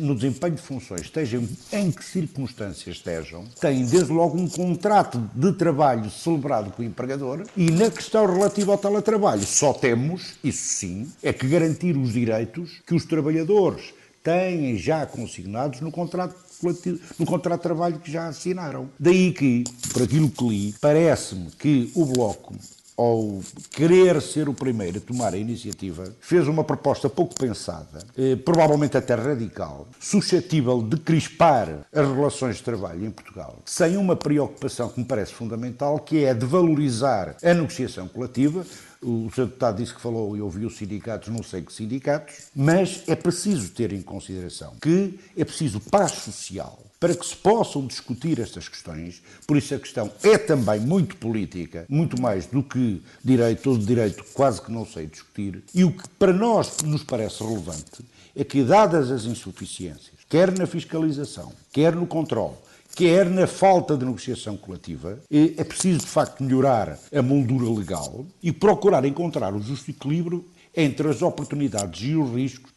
[0.00, 5.52] no desempenho de funções, estejam em que circunstâncias estejam, têm desde logo um contrato de
[5.52, 11.10] trabalho celebrado com o empregador e na questão relativa ao teletrabalho só temos, isso sim,
[11.22, 16.46] é que garantir os direitos que os trabalhadores têm já consignados no contrato
[17.18, 18.88] no contrato de trabalho que já assinaram.
[18.98, 19.62] Daí que,
[19.92, 22.54] por aquilo que li, parece-me que o Bloco
[22.96, 28.36] ao querer ser o primeiro a tomar a iniciativa, fez uma proposta pouco pensada, eh,
[28.36, 34.88] provavelmente até radical, suscetível de crispar as relações de trabalho em Portugal, sem uma preocupação
[34.88, 38.64] que me parece fundamental, que é a de valorizar a negociação coletiva,
[39.02, 39.46] o Sr.
[39.46, 43.70] Deputado disse que falou e ouviu os sindicatos, não sei que sindicatos, mas é preciso
[43.70, 49.22] ter em consideração que é preciso paz social para que se possam discutir estas questões,
[49.46, 54.24] por isso a questão é também muito política, muito mais do que direito, todo direito
[54.32, 58.04] quase que não sei discutir, e o que para nós nos parece relevante
[58.34, 62.54] é que, dadas as insuficiências, quer na fiscalização, quer no controle,
[62.94, 68.50] quer na falta de negociação coletiva, é preciso de facto melhorar a moldura legal e
[68.52, 70.44] procurar encontrar o justo equilíbrio
[70.76, 72.70] entre as oportunidades e os riscos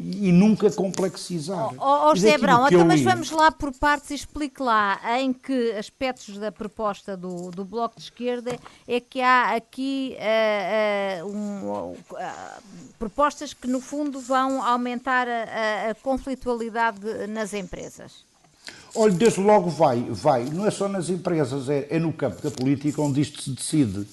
[0.00, 1.72] e nunca complexizar.
[1.78, 5.70] Oh, oh José Brão, então, mas vamos lá por partes e explique lá em que
[5.72, 11.92] aspectos da proposta do, do Bloco de Esquerda é que há aqui uh, uh, um,
[11.92, 11.96] uh,
[12.98, 18.24] propostas que, no fundo, vão aumentar a, a conflitualidade nas empresas.
[18.96, 20.44] Olha, desde logo vai, vai.
[20.44, 24.06] Não é só nas empresas, é, é no campo da política onde isto se decide.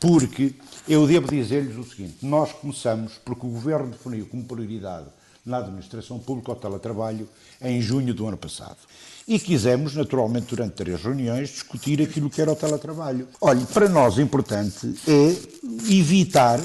[0.00, 0.54] Porque
[0.88, 5.06] eu devo dizer-lhes o seguinte: nós começamos porque o Governo definiu como prioridade
[5.44, 7.28] na administração pública o teletrabalho
[7.60, 8.78] em junho do ano passado.
[9.26, 13.28] E quisemos, naturalmente, durante três reuniões, discutir aquilo que era o teletrabalho.
[13.40, 16.60] Olha, para nós importante é evitar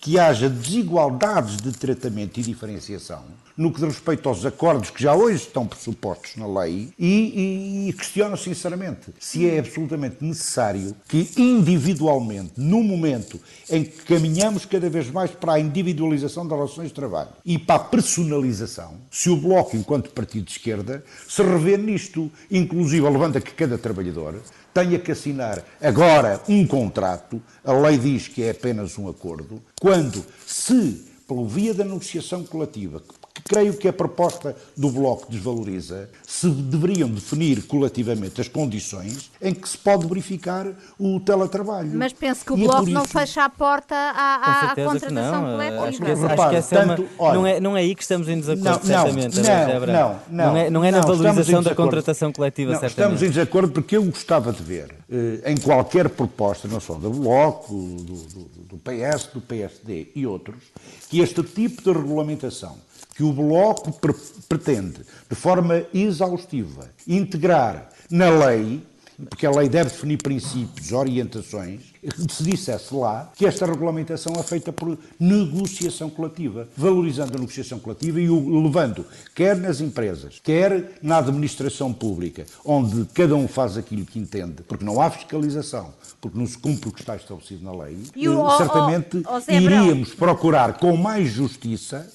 [0.00, 3.24] que haja desigualdades de tratamento e diferenciação
[3.56, 7.88] no que diz respeito aos acordos que já hoje estão pressupostos na lei e, e,
[7.88, 13.40] e questiono sinceramente se é absolutamente necessário que individualmente, no momento
[13.70, 17.76] em que caminhamos cada vez mais para a individualização das relações de trabalho e para
[17.76, 23.52] a personalização, se o Bloco, enquanto partido de esquerda, se revê nisto, inclusive levanta que
[23.52, 24.40] cada trabalhador
[24.72, 30.24] tenha que assinar agora um contrato, a lei diz que é apenas um acordo, quando
[30.44, 36.48] se, pela via da negociação coletiva, que creio que a proposta do Bloco desvaloriza, se
[36.48, 40.66] deveriam definir coletivamente as condições em que se pode verificar
[40.98, 41.90] o teletrabalho.
[41.94, 45.44] Mas penso que o e é Bloco é não fecha a porta à, à contratação
[45.44, 45.84] coletiva.
[45.84, 48.28] Acho que, acho que essa é uma, olha, não, é, não é aí que estamos
[48.28, 49.40] em desacordo, não, certamente.
[49.40, 53.14] Não, não, não, não, é, não é na valorização da contratação coletiva, não, certamente.
[53.14, 57.10] Estamos em desacordo porque eu gostava de ver eh, em qualquer proposta, não só do
[57.10, 60.62] Bloco, do, do, do PS, do PSD e outros,
[61.08, 62.76] que este tipo de regulamentação
[63.14, 64.14] que o Bloco pre
[64.48, 68.82] pretende, de forma exaustiva, integrar na lei,
[69.30, 71.80] porque a lei deve definir princípios, orientações,
[72.28, 78.20] se dissesse lá que esta regulamentação é feita por negociação coletiva, valorizando a negociação coletiva
[78.20, 84.04] e o levando, quer nas empresas, quer na administração pública, onde cada um faz aquilo
[84.04, 87.72] que entende, porque não há fiscalização, porque não se cumpre o que está estabelecido na
[87.72, 92.06] lei, e o, certamente o, o, iríamos procurar com mais justiça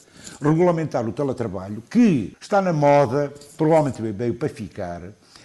[0.41, 5.01] regulamentar o teletrabalho, que está na moda, provavelmente veio para ficar,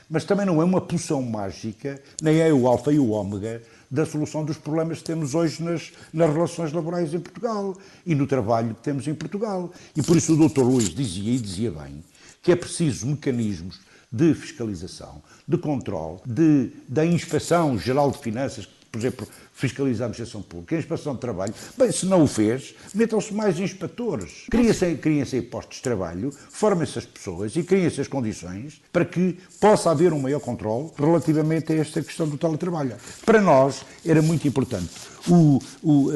[0.09, 4.05] mas também não é uma poção mágica, nem é o alfa e o ômega da
[4.05, 8.75] solução dos problemas que temos hoje nas, nas relações laborais em Portugal e no trabalho
[8.75, 9.73] que temos em Portugal.
[9.97, 10.63] E por isso o Dr.
[10.63, 12.03] Luís dizia, e dizia bem,
[12.43, 19.01] que é preciso mecanismos de fiscalização, de controle, de, da inspeção geral de finanças, por
[19.01, 21.53] exemplo, fiscalizar a administração pública, a inspeção de trabalho.
[21.77, 24.45] Bem, se não o fez, metam-se mais inspectores.
[24.49, 29.91] Criem-se criem postos de trabalho, formem-se as pessoas e criem-se as condições para que possa
[29.91, 32.95] haver um maior controle relativamente a esta questão do teletrabalho.
[33.27, 34.91] Para nós era muito importante
[35.29, 36.11] o, o,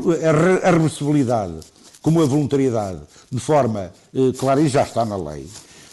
[0.00, 0.12] o,
[0.64, 1.58] a reversibilidade
[2.00, 3.00] como a voluntariedade,
[3.30, 5.46] de forma eh, clara, e já está na lei.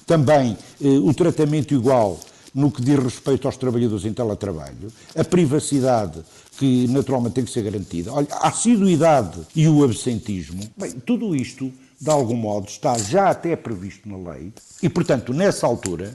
[0.06, 2.20] Também eh, o tratamento igual
[2.54, 6.22] no que diz respeito aos trabalhadores em teletrabalho, a privacidade
[6.58, 11.72] que naturalmente tem que ser garantida, olha, a assiduidade e o absentismo, bem, tudo isto,
[12.00, 16.14] de algum modo, está já até previsto na lei e, portanto, nessa altura,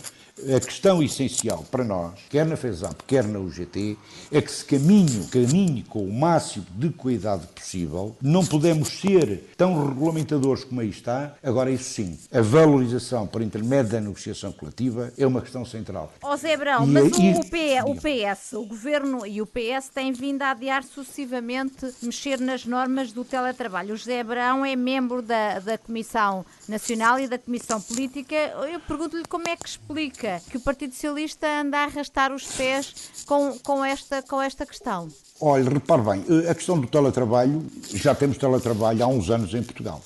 [0.57, 3.97] a questão essencial para nós, quer na FESAP, quer na UGT,
[4.31, 8.17] é que se caminhe, caminhe com o máximo de cuidado possível.
[8.21, 11.35] Não podemos ser tão regulamentadores como aí está.
[11.43, 16.13] Agora, isso sim, a valorização por intermédio da negociação coletiva é uma questão central.
[16.23, 20.13] Ó Zé Brão, e, mas e, o, o PS, o Governo e o PS têm
[20.13, 23.95] vindo a adiar sucessivamente mexer nas normas do teletrabalho.
[23.95, 28.37] O José Brão é membro da, da Comissão Nacional e da Comissão Política.
[28.71, 33.25] Eu pergunto-lhe como é que explica que o Partido Socialista anda a arrastar os pés
[33.27, 35.09] com, com, esta, com esta questão?
[35.41, 37.65] Olha, repare bem, eh, a questão do teletrabalho,
[37.95, 40.03] já temos teletrabalho há uns anos em Portugal.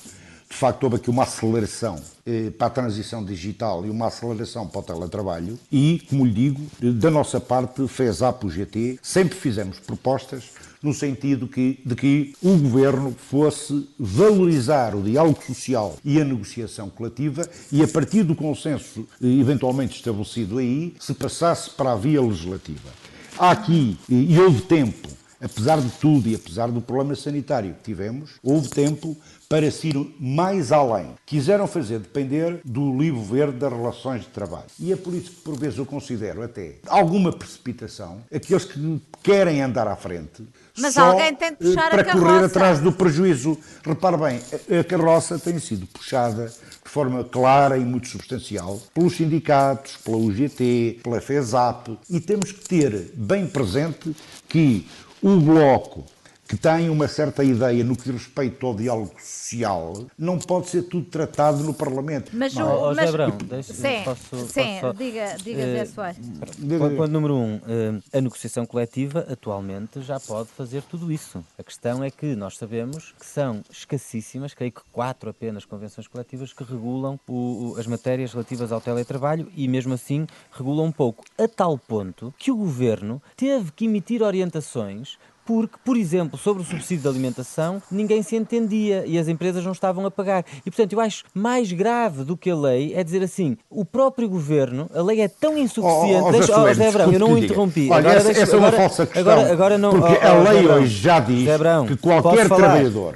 [0.49, 4.81] De facto, houve aqui uma aceleração eh, para a transição digital e uma aceleração para
[4.81, 5.59] o teletrabalho.
[5.71, 6.61] E, como lhe digo,
[6.93, 10.51] da nossa parte, fez a GT, sempre fizemos propostas
[10.83, 16.91] no sentido que, de que o governo fosse valorizar o diálogo social e a negociação
[16.91, 22.91] coletiva e, a partir do consenso eventualmente estabelecido aí, se passasse para a via legislativa.
[23.39, 25.09] Há aqui, e houve tempo
[25.43, 29.17] apesar de tudo e apesar do problema sanitário que tivemos, houve tempo
[29.53, 31.11] para se ir mais além.
[31.27, 34.65] Quiseram fazer depender do livro verde das relações de trabalho.
[34.81, 39.61] E é por isso que, por vezes, eu considero até alguma precipitação aqueles que querem
[39.61, 40.43] andar à frente.
[40.79, 42.25] Mas só, alguém tem de puxar para a carroça.
[42.25, 43.59] correr atrás do prejuízo.
[43.85, 44.41] Repare bem,
[44.81, 51.01] a carroça tem sido puxada de forma clara e muito substancial pelos sindicatos, pela UGT,
[51.03, 54.17] pela FESAP e temos que ter bem presente
[54.49, 54.89] que
[55.23, 56.07] o Bloco
[56.53, 61.07] que tem uma certa ideia no que respeita ao diálogo social, não pode ser tudo
[61.07, 62.31] tratado no Parlamento.
[62.35, 65.77] Mas, Não, o, ó, José mas Abrão, deixa- sim, posso- sim posso- diga, diga eh,
[65.79, 66.19] Zé Soares.
[66.19, 71.43] Ponto, ponto número um, eh, a negociação coletiva atualmente já pode fazer tudo isso.
[71.59, 76.53] A questão é que nós sabemos que são escassíssimas, creio que quatro apenas convenções coletivas
[76.53, 81.25] que regulam o- o- as matérias relativas ao teletrabalho e mesmo assim regulam um pouco,
[81.39, 86.67] a tal ponto que o governo teve que emitir orientações porque, por exemplo, sobre o
[86.67, 90.45] subsídio de alimentação, ninguém se entendia e as empresas não estavam a pagar.
[90.65, 94.29] E, portanto, eu acho mais grave do que a lei é dizer assim: o próprio
[94.29, 96.23] governo, a lei é tão insuficiente.
[96.23, 97.89] Oh, oh, deixa, oh, José Abrão, eu não o interrompi.
[97.91, 99.33] Olha, agora, essa, deixa- essa é uma agora- falsa questão.
[99.33, 102.49] Agora, agora não, porque oh, oh, a José lei hoje já diz Abrão, que qualquer
[102.49, 103.15] trabalhador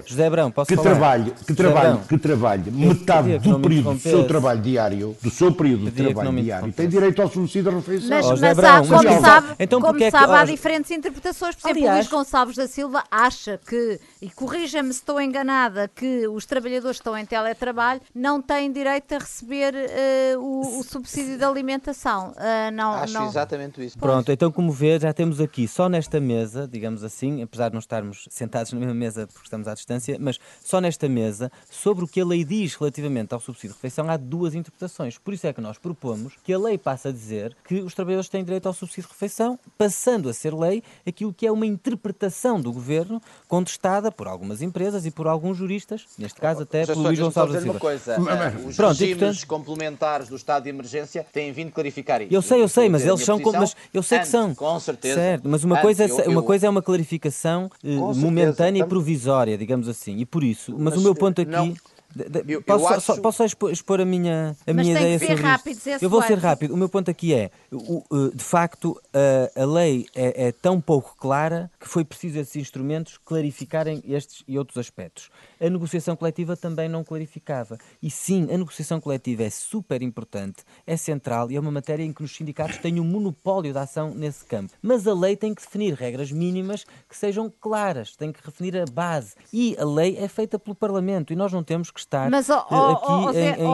[0.54, 0.90] posso que falar?
[0.90, 5.52] trabalhe, que José trabalhe, que trabalhe metade do período do seu trabalho diário, do seu
[5.52, 8.08] período de trabalho diário, tem direito ao subsídio de refeição.
[8.10, 11.54] Mas, Oh, mas há, como sabe, então como é sabe, há oh, diferentes interpretações.
[11.54, 16.44] Por exemplo, Aliás- Gonçalves da Silva acha que, e corrija-me se estou enganada, que os
[16.44, 21.44] trabalhadores que estão em teletrabalho não têm direito a receber eh, o, o subsídio de
[21.44, 22.34] alimentação.
[22.36, 23.28] Ah, não, Acho não.
[23.28, 23.96] exatamente isso.
[23.96, 27.78] Pronto, então como vê, já temos aqui só nesta mesa, digamos assim, apesar de não
[27.78, 32.08] estarmos sentados na mesma mesa porque estamos à distância, mas só nesta mesa, sobre o
[32.08, 35.18] que a lei diz relativamente ao subsídio de refeição, há duas interpretações.
[35.18, 38.28] Por isso é que nós propomos que a lei passe a dizer que os trabalhadores
[38.28, 42.60] têm direito ao subsídio de refeição, passando a ser lei aquilo que é uma interpretação
[42.60, 47.02] do governo contestada por algumas empresas e por alguns juristas, neste caso até Já pelo
[47.02, 47.80] só Luís Gonçalves da dizer uma Silva.
[47.80, 48.12] coisa.
[48.14, 52.32] Eh, Os Pronto, regimes portanto- complementares do estado de emergência têm vindo clarificar isso.
[52.34, 54.54] Eu sei, eu sei, mas eles são, como- mas eu sei que são.
[54.54, 55.14] Com certeza.
[55.20, 58.86] Certo, mas uma coisa, é, eu- uma eu- coisa é uma clarificação eh, momentânea e
[58.86, 60.16] provisória, digamos assim.
[60.18, 61.50] E por isso, mas, Mas, o meu ponto aqui.
[61.50, 61.74] não.
[62.18, 64.96] Eu- eu posso, só- acho- só, posso só expor, expor a minha, a Mas minha
[64.98, 66.02] tem ideia que ser sobre rápido, isto?
[66.02, 66.74] Eu vou ser rápido.
[66.74, 70.80] O meu ponto aqui é, o- o, de facto, a, a lei é, é tão
[70.80, 75.28] pouco clara que foi preciso esses instrumentos clarificarem estes e outros aspectos.
[75.60, 77.78] A negociação coletiva também não clarificava.
[78.02, 82.12] E sim, a negociação coletiva é super importante, é central e é uma matéria em
[82.12, 84.72] que os sindicatos têm um monopólio de ação nesse campo.
[84.82, 88.84] Mas a lei tem que definir regras mínimas que sejam claras, tem que definir a
[88.86, 89.34] base.
[89.52, 92.54] E a lei é feita pelo Parlamento e nós não temos que estar Mas, eh,
[92.70, 93.64] ó, aqui Zé- em, em- em-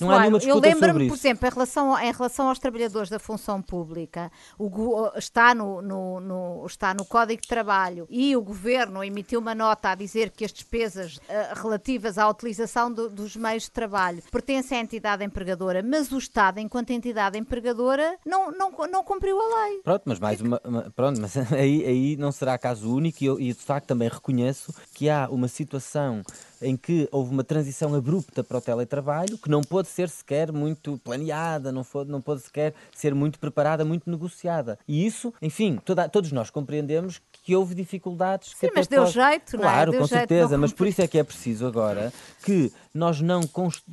[0.00, 3.62] não há nenhuma eu lembro-me, por exemplo, em relação, em relação aos trabalhadores da função
[3.62, 9.40] pública, o, está, no, no- no- está no Código de Trabalho e o Governo emitiu
[9.40, 13.70] uma nota a dizer que as despesas eh, relativas à utilização do- dos meios de
[13.70, 19.38] trabalho pertencem à entidade empregadora, mas o Estado, enquanto entidade empregadora, não, não, não cumpriu
[19.40, 19.78] a lei.
[19.82, 23.40] Pronto, mas mais uma, uma- pronto, mas aí, aí não será caso único e, eu,
[23.40, 26.22] e de facto também reconheço que há uma situação
[26.60, 30.98] em que houve uma transição abrupta para o teletrabalho que não pôde ser sequer muito
[31.04, 34.78] planeada, não, foi, não pôde sequer ser muito preparada, muito negociada.
[34.86, 38.52] E isso, enfim, toda- todos nós compreendemos que houve dificuldades.
[38.58, 39.66] Sim, mas deu jeito, não é?
[39.72, 42.12] Claro, com jeito, certeza, mas por isso é que é preciso agora
[42.42, 43.40] que nós não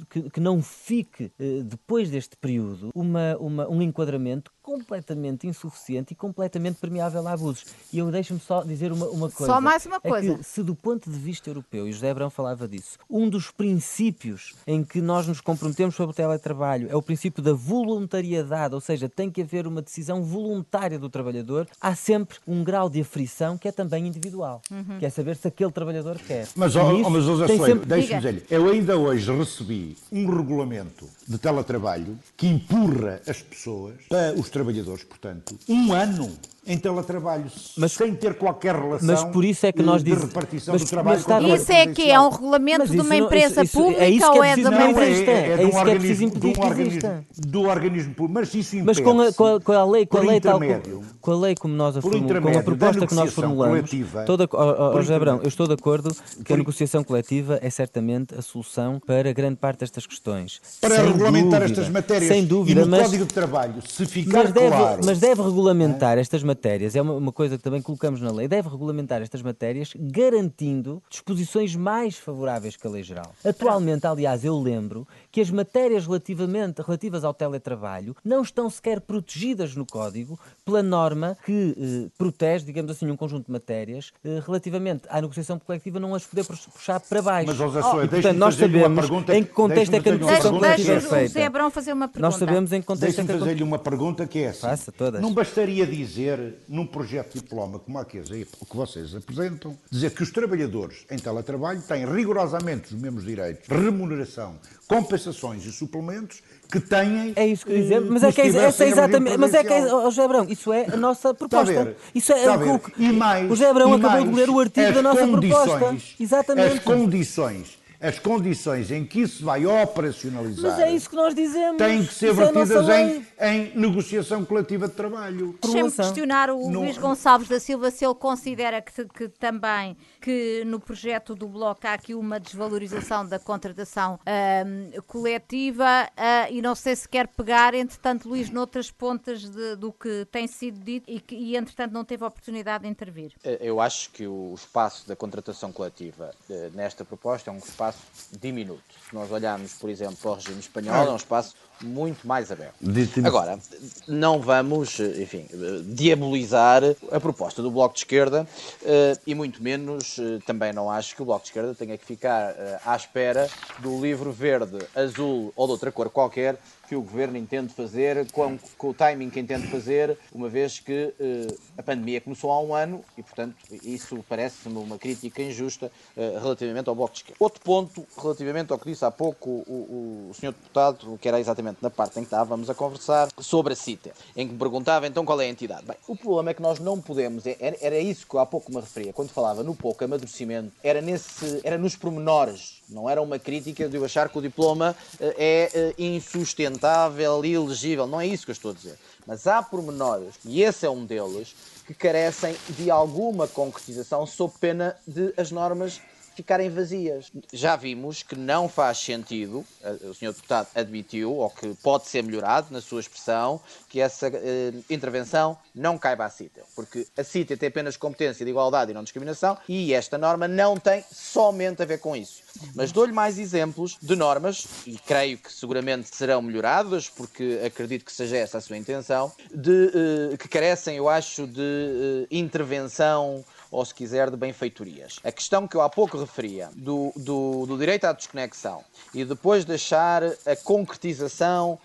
[0.09, 6.15] que, que não fique eh, depois deste período uma, uma- um enquadramento completamente insuficiente e
[6.15, 7.65] completamente permeável a abusos.
[7.91, 9.59] E eu deixo-me só dizer uma, uma coisa.
[9.59, 10.37] mais uma É coisa.
[10.37, 13.51] que, se do ponto de vista europeu, e o José Abrão falava disso, um dos
[13.51, 18.81] princípios em que nós nos comprometemos sobre o teletrabalho é o princípio da voluntariedade, ou
[18.81, 23.57] seja, tem que haver uma decisão voluntária do trabalhador, há sempre um grau de aflição
[23.57, 24.97] que é também individual, Uhum.
[24.99, 26.47] que é saber se aquele trabalhador quer.
[26.55, 31.07] Mas, ó, mas José tem Soeiro, sempre- deixe-me dizer-lhe, eu ainda hoje recebi um regulamento
[31.27, 36.31] de teletrabalho que empurra as pessoas, para os trabalhadores, portanto, um ano
[36.65, 37.45] em teletrabalho,
[37.77, 40.83] Mas- sem ter qualquer relação mas por isso é que nós de diz- repartição mas-
[40.83, 41.17] do trabalho.
[41.17, 41.55] mas com bem.
[41.55, 44.01] Isso é que é um regulamento Mas de isso uma não- empresa isso- isso- pública
[44.03, 45.11] é isso que é ou é de preciso uma empresa?
[45.11, 45.29] existe.
[45.29, 47.25] É de isso um que é preciso impedir de um que organismo- exista.
[47.47, 48.33] do organismo público.
[48.39, 51.03] Mas isso Mas com a, com a- com a lei, com a lei tal como,
[51.19, 54.47] com a lei como nós a formulamos, com a proposta que nós formulamos, coletiva, toda,
[54.53, 57.69] ó, ó, por José Abrão, eu estou de acordo que por- a negociação coletiva é
[57.69, 60.61] certamente a solução para grande parte destas questões.
[60.79, 64.05] para Sem regulamentar dúvida, estas matérias Sem dúvida, e no mas, Código de Trabalho, se
[64.05, 65.01] ficar mas, deve, claro...
[65.05, 66.52] mas deve regulamentar estas matérias,
[66.95, 71.75] é uma, uma, coisa que também colocamos na lei, deve regulamentar estas matérias garantindo disposições
[71.75, 73.33] mais favoráveis que a lei geral.
[73.43, 79.75] Atualmente, aliás, eu lembro que as matérias relativamente, relativas ao teletrabalho não estão sequer protegidas
[79.75, 85.03] no Código pela norma que eh, protege, digamos assim, um conjunto de matérias eh, relativamente
[85.09, 87.47] à negociação coletiva não as poder puxar para baixo.
[87.47, 90.93] Mas, José Soa, oh, portanto, nós sabemos em que contexto é que a negociação coletiva
[90.93, 91.27] é feita.
[91.27, 92.27] José Abrão fazer uma pergunta.
[92.27, 93.33] Nós sabemos em que contexto é que...
[93.33, 94.69] fazer-lhe uma pergunta que é essa.
[94.69, 95.21] Faça todas.
[95.21, 100.31] Não bastaria dizer, num projeto de diploma como aquele que vocês apresentam, dizer que os
[100.31, 104.55] trabalhadores em teletrabalho têm rigorosamente os mesmos direitos, remuneração,
[104.87, 106.41] compensações e suplementos
[106.71, 107.33] que têm.
[107.35, 109.37] É isso que dizemos, mas é que é, essa é exatamente.
[109.37, 111.95] Mas é que é, oh, José Abrão, isso é a nossa proposta.
[112.15, 112.81] Isso é, a ver.
[112.97, 115.97] E mais, o José Abrão acabou de ler o artigo da nossa proposta.
[116.19, 116.77] Exatamente.
[116.77, 120.71] As condições as condições em que isso vai operacionalizar.
[120.71, 121.77] Mas é isso que nós dizemos.
[121.77, 125.57] Têm que ser isso vertidas é em, em, negociação coletiva de trabalho.
[125.61, 126.81] Deixa-me questionar o no...
[126.81, 131.87] Luís Gonçalves da Silva se ele considera que, que, também que no projeto do Bloco
[131.87, 137.73] há aqui uma desvalorização da contratação uh, coletiva uh, e não sei se quer pegar,
[137.73, 142.03] entretanto, Luís, noutras pontas de, do que tem sido dito e que, e, entretanto, não
[142.03, 143.31] teve a oportunidade de intervir.
[143.45, 147.92] Eh, eu acho que o espaço da contratação coletiva uh, nesta proposta é um espaço
[147.93, 148.81] espaço diminuto.
[149.09, 152.75] Se nós olharmos, por exemplo, para o regime espanhol, é um espaço muito mais aberto.
[153.23, 153.59] Agora,
[154.07, 155.47] não vamos, enfim,
[155.85, 156.81] diabolizar
[157.11, 158.47] a proposta do Bloco de Esquerda
[158.83, 162.05] eh, e muito menos eh, também não acho que o Bloco de Esquerda tenha que
[162.05, 167.01] ficar eh, à espera do livro verde, azul ou de outra cor qualquer que o
[167.01, 171.83] governo entende fazer, com, com o timing que entende fazer, uma vez que uh, a
[171.83, 176.95] pandemia começou há um ano e, portanto, isso parece-me uma crítica injusta uh, relativamente ao
[176.95, 177.37] Bloco de Esquerda.
[177.39, 181.39] Outro ponto, relativamente ao que disse há pouco o, o, o senhor deputado, que era
[181.39, 185.07] exatamente na parte em que estávamos a conversar, sobre a CITA, em que me perguntava
[185.07, 185.85] então qual é a entidade.
[185.85, 188.71] Bem, o problema é que nós não podemos, é, era, era isso que há pouco
[188.71, 193.39] me referia, quando falava no pouco amadurecimento, era, nesse, era nos pormenores, não era uma
[193.39, 198.05] crítica de eu achar que o diploma uh, é insustentável insustentável e ilegível.
[198.05, 198.97] Não é isso que eu estou a dizer.
[199.25, 201.55] Mas há pormenores, e esse é um deles,
[201.87, 206.01] que carecem de alguma concretização sob pena de as normas
[206.35, 207.31] ficarem vazias.
[207.51, 209.65] Já vimos que não faz sentido,
[210.01, 210.33] o Sr.
[210.33, 213.59] Deputado admitiu, ou que pode ser melhorado na sua expressão,
[213.89, 218.51] que essa eh, intervenção não caiba à CITA, porque a CITA tem apenas competência de
[218.51, 222.43] igualdade e não discriminação e esta norma não tem somente a ver com isso.
[222.75, 228.11] Mas dou-lhe mais exemplos de normas, e creio que seguramente serão melhoradas, porque acredito que
[228.11, 229.91] seja essa a sua intenção, de,
[230.33, 233.43] eh, que carecem, eu acho, de eh, intervenção
[233.73, 235.19] ou, se quiser, de benfeitorias.
[235.23, 239.65] A questão que eu há pouco referia do, do, do direito à desconexão e depois
[239.65, 241.79] deixar a concretização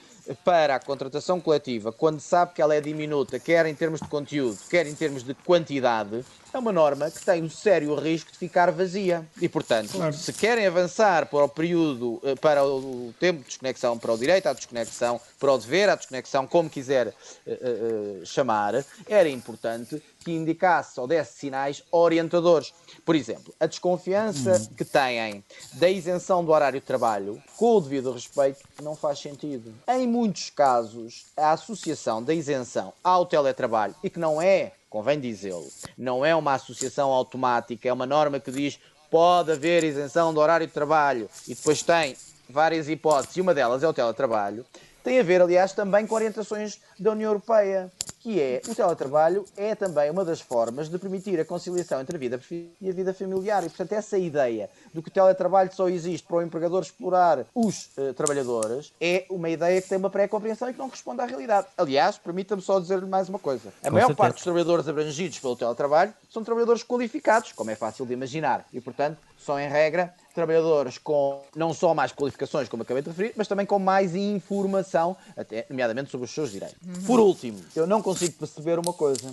[0.45, 4.59] para a contratação coletiva, quando sabe que ela é diminuta, quer em termos de conteúdo,
[4.69, 8.71] quer em termos de quantidade, é uma norma que tem um sério risco de ficar
[8.71, 9.27] vazia.
[9.41, 10.13] E, portanto, claro.
[10.15, 14.47] se querem avançar para o período, eh, para o tempo de desconexão, para o direito
[14.47, 20.33] à desconexão, para o dever à desconexão, como quiser uh, uh, chamar, era importante que
[20.33, 22.75] indicasse ou desse sinais orientadores.
[23.05, 24.75] Por exemplo, a desconfiança hum.
[24.77, 25.45] que têm
[25.75, 29.75] da isenção do horário de trabalho, com o devido respeito, não faz sentido.
[29.89, 35.69] Em muitos casos, a associação da isenção ao teletrabalho, e que não é convém dizê-lo,
[35.97, 38.79] não é uma associação automática, é uma norma que diz
[39.11, 42.17] pode haver isenção do horário de trabalho e depois tem
[42.49, 44.65] várias hipóteses e uma delas é o teletrabalho,
[45.03, 47.91] tem a ver, aliás, também com orientações da União Europeia
[48.21, 52.19] que é o teletrabalho é também uma das formas de permitir a conciliação entre a
[52.19, 52.41] vida
[52.81, 53.65] e a vida familiar.
[53.65, 57.91] E, portanto, essa ideia do que o teletrabalho só existe para o empregador explorar os
[57.97, 61.69] uh, trabalhadores é uma ideia que tem uma pré-compreensão e que não responde à realidade.
[61.77, 63.73] Aliás, permita-me só dizer-lhe mais uma coisa.
[63.83, 64.17] A Com maior certeza.
[64.17, 68.67] parte dos trabalhadores abrangidos pelo teletrabalho são trabalhadores qualificados, como é fácil de imaginar.
[68.73, 73.33] E, portanto, são, em regra, trabalhadores com não só mais qualificações, como acabei de referir,
[73.37, 76.77] mas também com mais informação, até, nomeadamente sobre os seus direitos.
[76.87, 77.03] Uhum.
[77.05, 79.33] Por último, eu não consigo perceber uma coisa.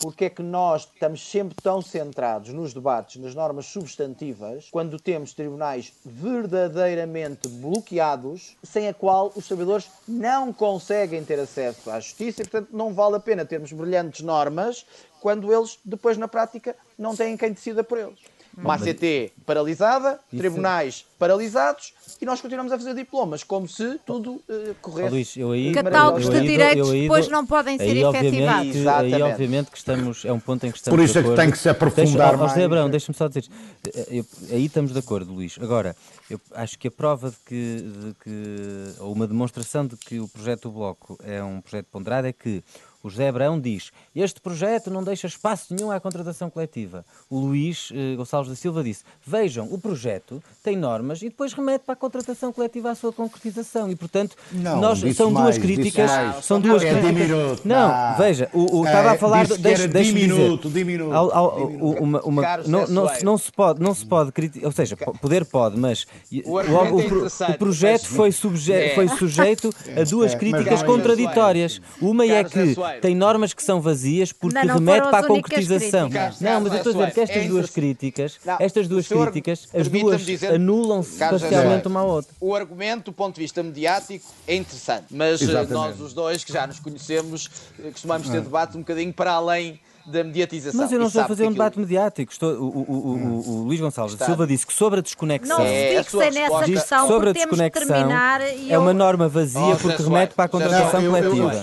[0.00, 5.34] Porque é que nós estamos sempre tão centrados nos debates, nas normas substantivas, quando temos
[5.34, 12.48] tribunais verdadeiramente bloqueados, sem a qual os trabalhadores não conseguem ter acesso à justiça e,
[12.48, 14.86] portanto, não vale a pena termos brilhantes normas
[15.20, 18.18] quando eles, depois, na prática, não têm quem decida por eles.
[18.56, 24.74] Uma ACT paralisada, tribunais paralisados e nós continuamos a fazer diplomas como se tudo uh,
[24.82, 25.08] corresse.
[25.08, 28.76] Oh, Luís, eu aí, Catálogos de direitos depois depois não podem ser aí, efetivados.
[28.76, 29.14] Exatamente.
[29.14, 30.96] Aí, obviamente, que estamos, é um ponto em que estamos.
[30.98, 32.50] Por isso é que tem que se aprofundar Deixa, mais.
[32.52, 33.44] José Abrão, deixa-me só dizer.
[33.86, 35.58] Eh, eu, aí estamos de acordo, Luís.
[35.60, 35.96] Agora,
[36.28, 40.28] eu acho que a prova de que, de que, ou uma demonstração de que o
[40.28, 42.62] projeto do Bloco é um projeto ponderado é que
[43.02, 47.04] O José Abrão diz: Este projeto não deixa espaço nenhum à contratação coletiva.
[47.30, 51.84] O Luís eh, Gonçalves da Silva disse: Vejam, o projeto tem normas e depois remete
[51.84, 53.90] para a contratação coletiva à sua concretização.
[53.90, 56.10] E, portanto, Não, nós, são duas mais, críticas.
[56.10, 56.44] disse mais.
[56.44, 57.14] São duas É críticas.
[57.26, 58.16] diminuto, não, não.
[58.18, 59.42] veja, o, o- É, estava a falar.
[59.44, 60.34] disse que deixe- era deixe-me dizer.
[60.34, 61.84] diminuto, diminuto, Ao- ao- diminuto.
[61.84, 65.16] o- uma- uma- não, não, não se pode, não se pode criticar, ou seja, po-
[65.18, 66.06] poder pode, mas
[66.44, 68.94] O argumento o, é o projeto foi, subje- É.
[68.94, 71.80] foi sujeito a duas É, mas críticas contraditórias.
[72.00, 72.74] Uma é que.
[73.00, 76.08] Tem normas que são vazias porque Não, não remete para a concretização.
[76.08, 76.40] críticas.
[76.40, 77.72] Não, mas eu estou a dizer que estas É duas interessante.
[77.74, 81.88] críticas, Não, estas duas críticas, as duas anulam-se parcialmente Soeiro.
[81.88, 82.32] uma à outra.
[82.40, 85.72] O argumento, do ponto de vista mediático, é interessante, mas eh, Exatamente.
[85.72, 89.78] nós os dois, que já nos conhecemos, eh, costumamos ter debates um bocadinho para além
[90.06, 90.80] da mediatização.
[90.80, 92.32] Mas eu não estou a fazer um aquilo- debate mediático.
[92.32, 94.26] Estou, o, o, o, o, o Luís Gonçalves da Está.
[94.26, 95.58] Silva disse que sobre a desconexão.
[95.58, 98.40] Não É, se a sua fixem nessa questão, sobre a desconexão terminar.
[98.40, 101.54] é uma norma vazia Oh, porque remete para a contratação coletiva.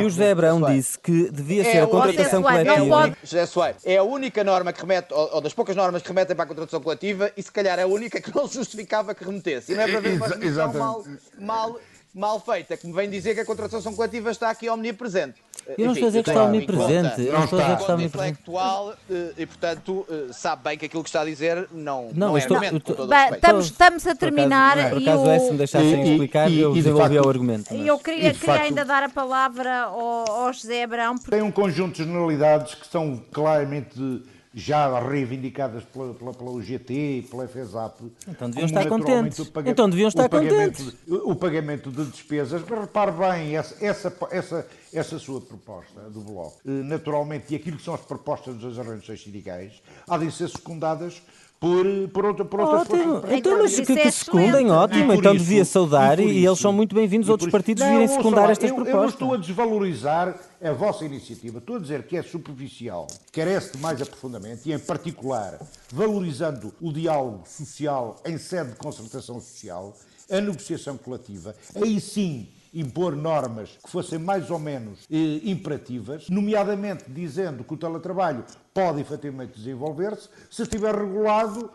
[0.00, 0.76] e o José Soares.
[0.76, 2.86] disse que devia É ser a contratação coletiva.
[2.88, 6.34] pode- José Soares, é a única norma que remete, ou, das poucas normas que remetem
[6.34, 9.72] para a contratação coletiva, e se calhar é a única que não justificava que remetesse.
[9.72, 11.04] E não é para ver uma mal,
[11.38, 11.76] mal,
[12.14, 15.34] mal feita, que me vem dizer que a contratação coletiva está aqui omnipresente.
[15.76, 17.22] Eu não estou a dizer que está omnipresente.
[17.22, 18.04] Eu não estou a dizer que omnipresente.
[18.06, 22.28] intelectual eh, e, portanto, eh, sabe bem que aquilo que está a dizer não, Não,
[22.28, 22.92] não, é estou- argumento,
[23.34, 26.60] estamos, estamos a Por acaso- terminar Por e acaso, é, se me deixassem explicar, e-
[26.60, 27.74] eu e de desenvolvia facto- o argumento.
[27.74, 31.42] E mas- eu queria, E, ainda dar a palavra ao, ao José Abrão, porque Tem
[31.42, 34.22] um conjunto de generalidades que são claramente
[34.58, 38.00] já reivindicadas pela, pela, pela UGT e pela FESAP.
[38.26, 39.38] Então deviam estar contentes.
[39.40, 40.96] o paga- Então deviam estar o pagamento contentes.
[41.06, 46.20] de- O pagamento de despesas, mas repare bem, essa, essa, essa, essa sua proposta do
[46.22, 49.72] Bloco, eh, naturalmente, e aquilo que são as propostas das organizações sindicais,
[50.08, 51.20] há de ser secundadas
[51.58, 53.20] por, por, outra, por outras Ótimo.
[53.20, 54.14] forças Então, mas Isso que, é que excelente,
[54.50, 54.72] secundem, é?
[54.72, 55.12] ótimo.
[55.14, 58.08] Então isso- devia saudar e e, eles são muito bem-vindos, outros isso- partidos Não, virem
[58.08, 59.12] secundar lá, estas eu, Eu não propostas.
[59.14, 64.00] estou a desvalorizar a vossa iniciativa, estou a dizer que é superficial, carece de mais
[64.02, 65.58] aprofundamento e, em particular,
[65.92, 69.94] valorizando o diálogo social em sede de concertação social,
[70.30, 77.04] a negociação coletiva, aí sim impor normas que fossem mais ou menos eh, imperativas, nomeadamente
[77.08, 78.44] dizendo que o teletrabalho
[78.76, 81.72] pode efetivamente desenvolver-se se estiver regulado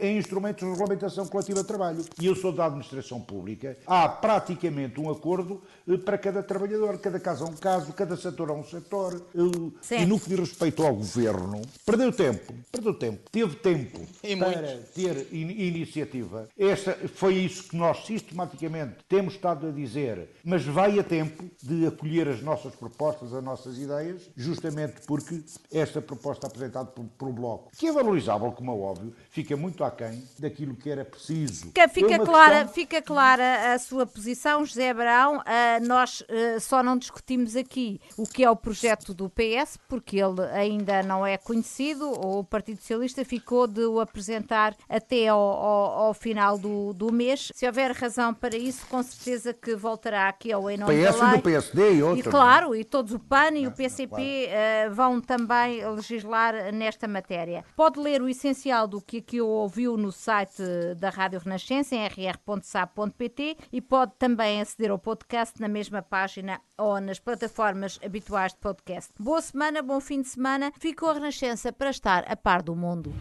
[0.00, 2.04] em instrumentos de regulamentação coletiva de trabalho.
[2.20, 3.76] E eu sou da administração pública.
[3.86, 6.98] Há praticamente um acordo eh, para cada trabalhador.
[6.98, 9.22] Cada caso é um caso, cada setor é um setor.
[9.34, 9.98] Eh, Sim.
[10.00, 12.54] E no que diz respeito ao governo, perdeu tempo.
[12.72, 13.30] Perdeu tempo.
[13.30, 14.92] Teve tempo E para muito.
[14.94, 16.48] ter in- iniciativa.
[16.58, 20.30] Esta, foi isso que nós sistematicamente temos estado a dizer.
[20.44, 25.42] Mas vai a tempo de acolher as nossas propostas, as nossas ideias, justamente porque
[25.72, 30.22] esta proposta apresentada por- pelo Bloco, que é valorizável, como é óbvio, fica muito aquém
[30.38, 31.66] daquilo que era preciso.
[31.66, 35.42] Fica, fica É clara, questão- fica clara a sua posição, José Abrão.
[35.44, 40.18] Ah, nós ah, só não discutimos aqui o que é o projeto do PS, porque
[40.18, 42.08] ele ainda não é conhecido.
[42.12, 47.50] O Partido Socialista ficou de o apresentar até ao, ao- ao final do, do mês.
[47.52, 51.32] Se houver razão para isso, com certeza que voltará aqui ao Em Nome PS da
[51.32, 52.30] e do PSD e E outros.
[52.30, 57.64] claro, e todos o PAN e o PCP eh, vão também legislar nesta matéria.
[57.74, 60.62] Pode ler o essencial do que aqui ouviu no site
[60.98, 67.00] da Rádio Renascença, em rr.sap.pt e pode também aceder ao podcast na mesma página ou
[67.00, 69.12] nas plataformas habituais de podcast.
[69.18, 70.70] Boa semana, bom fim de semana.
[70.78, 73.14] Ficou a Renascença para estar a par do mundo.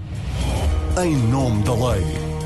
[1.01, 2.42] Em nome da lei.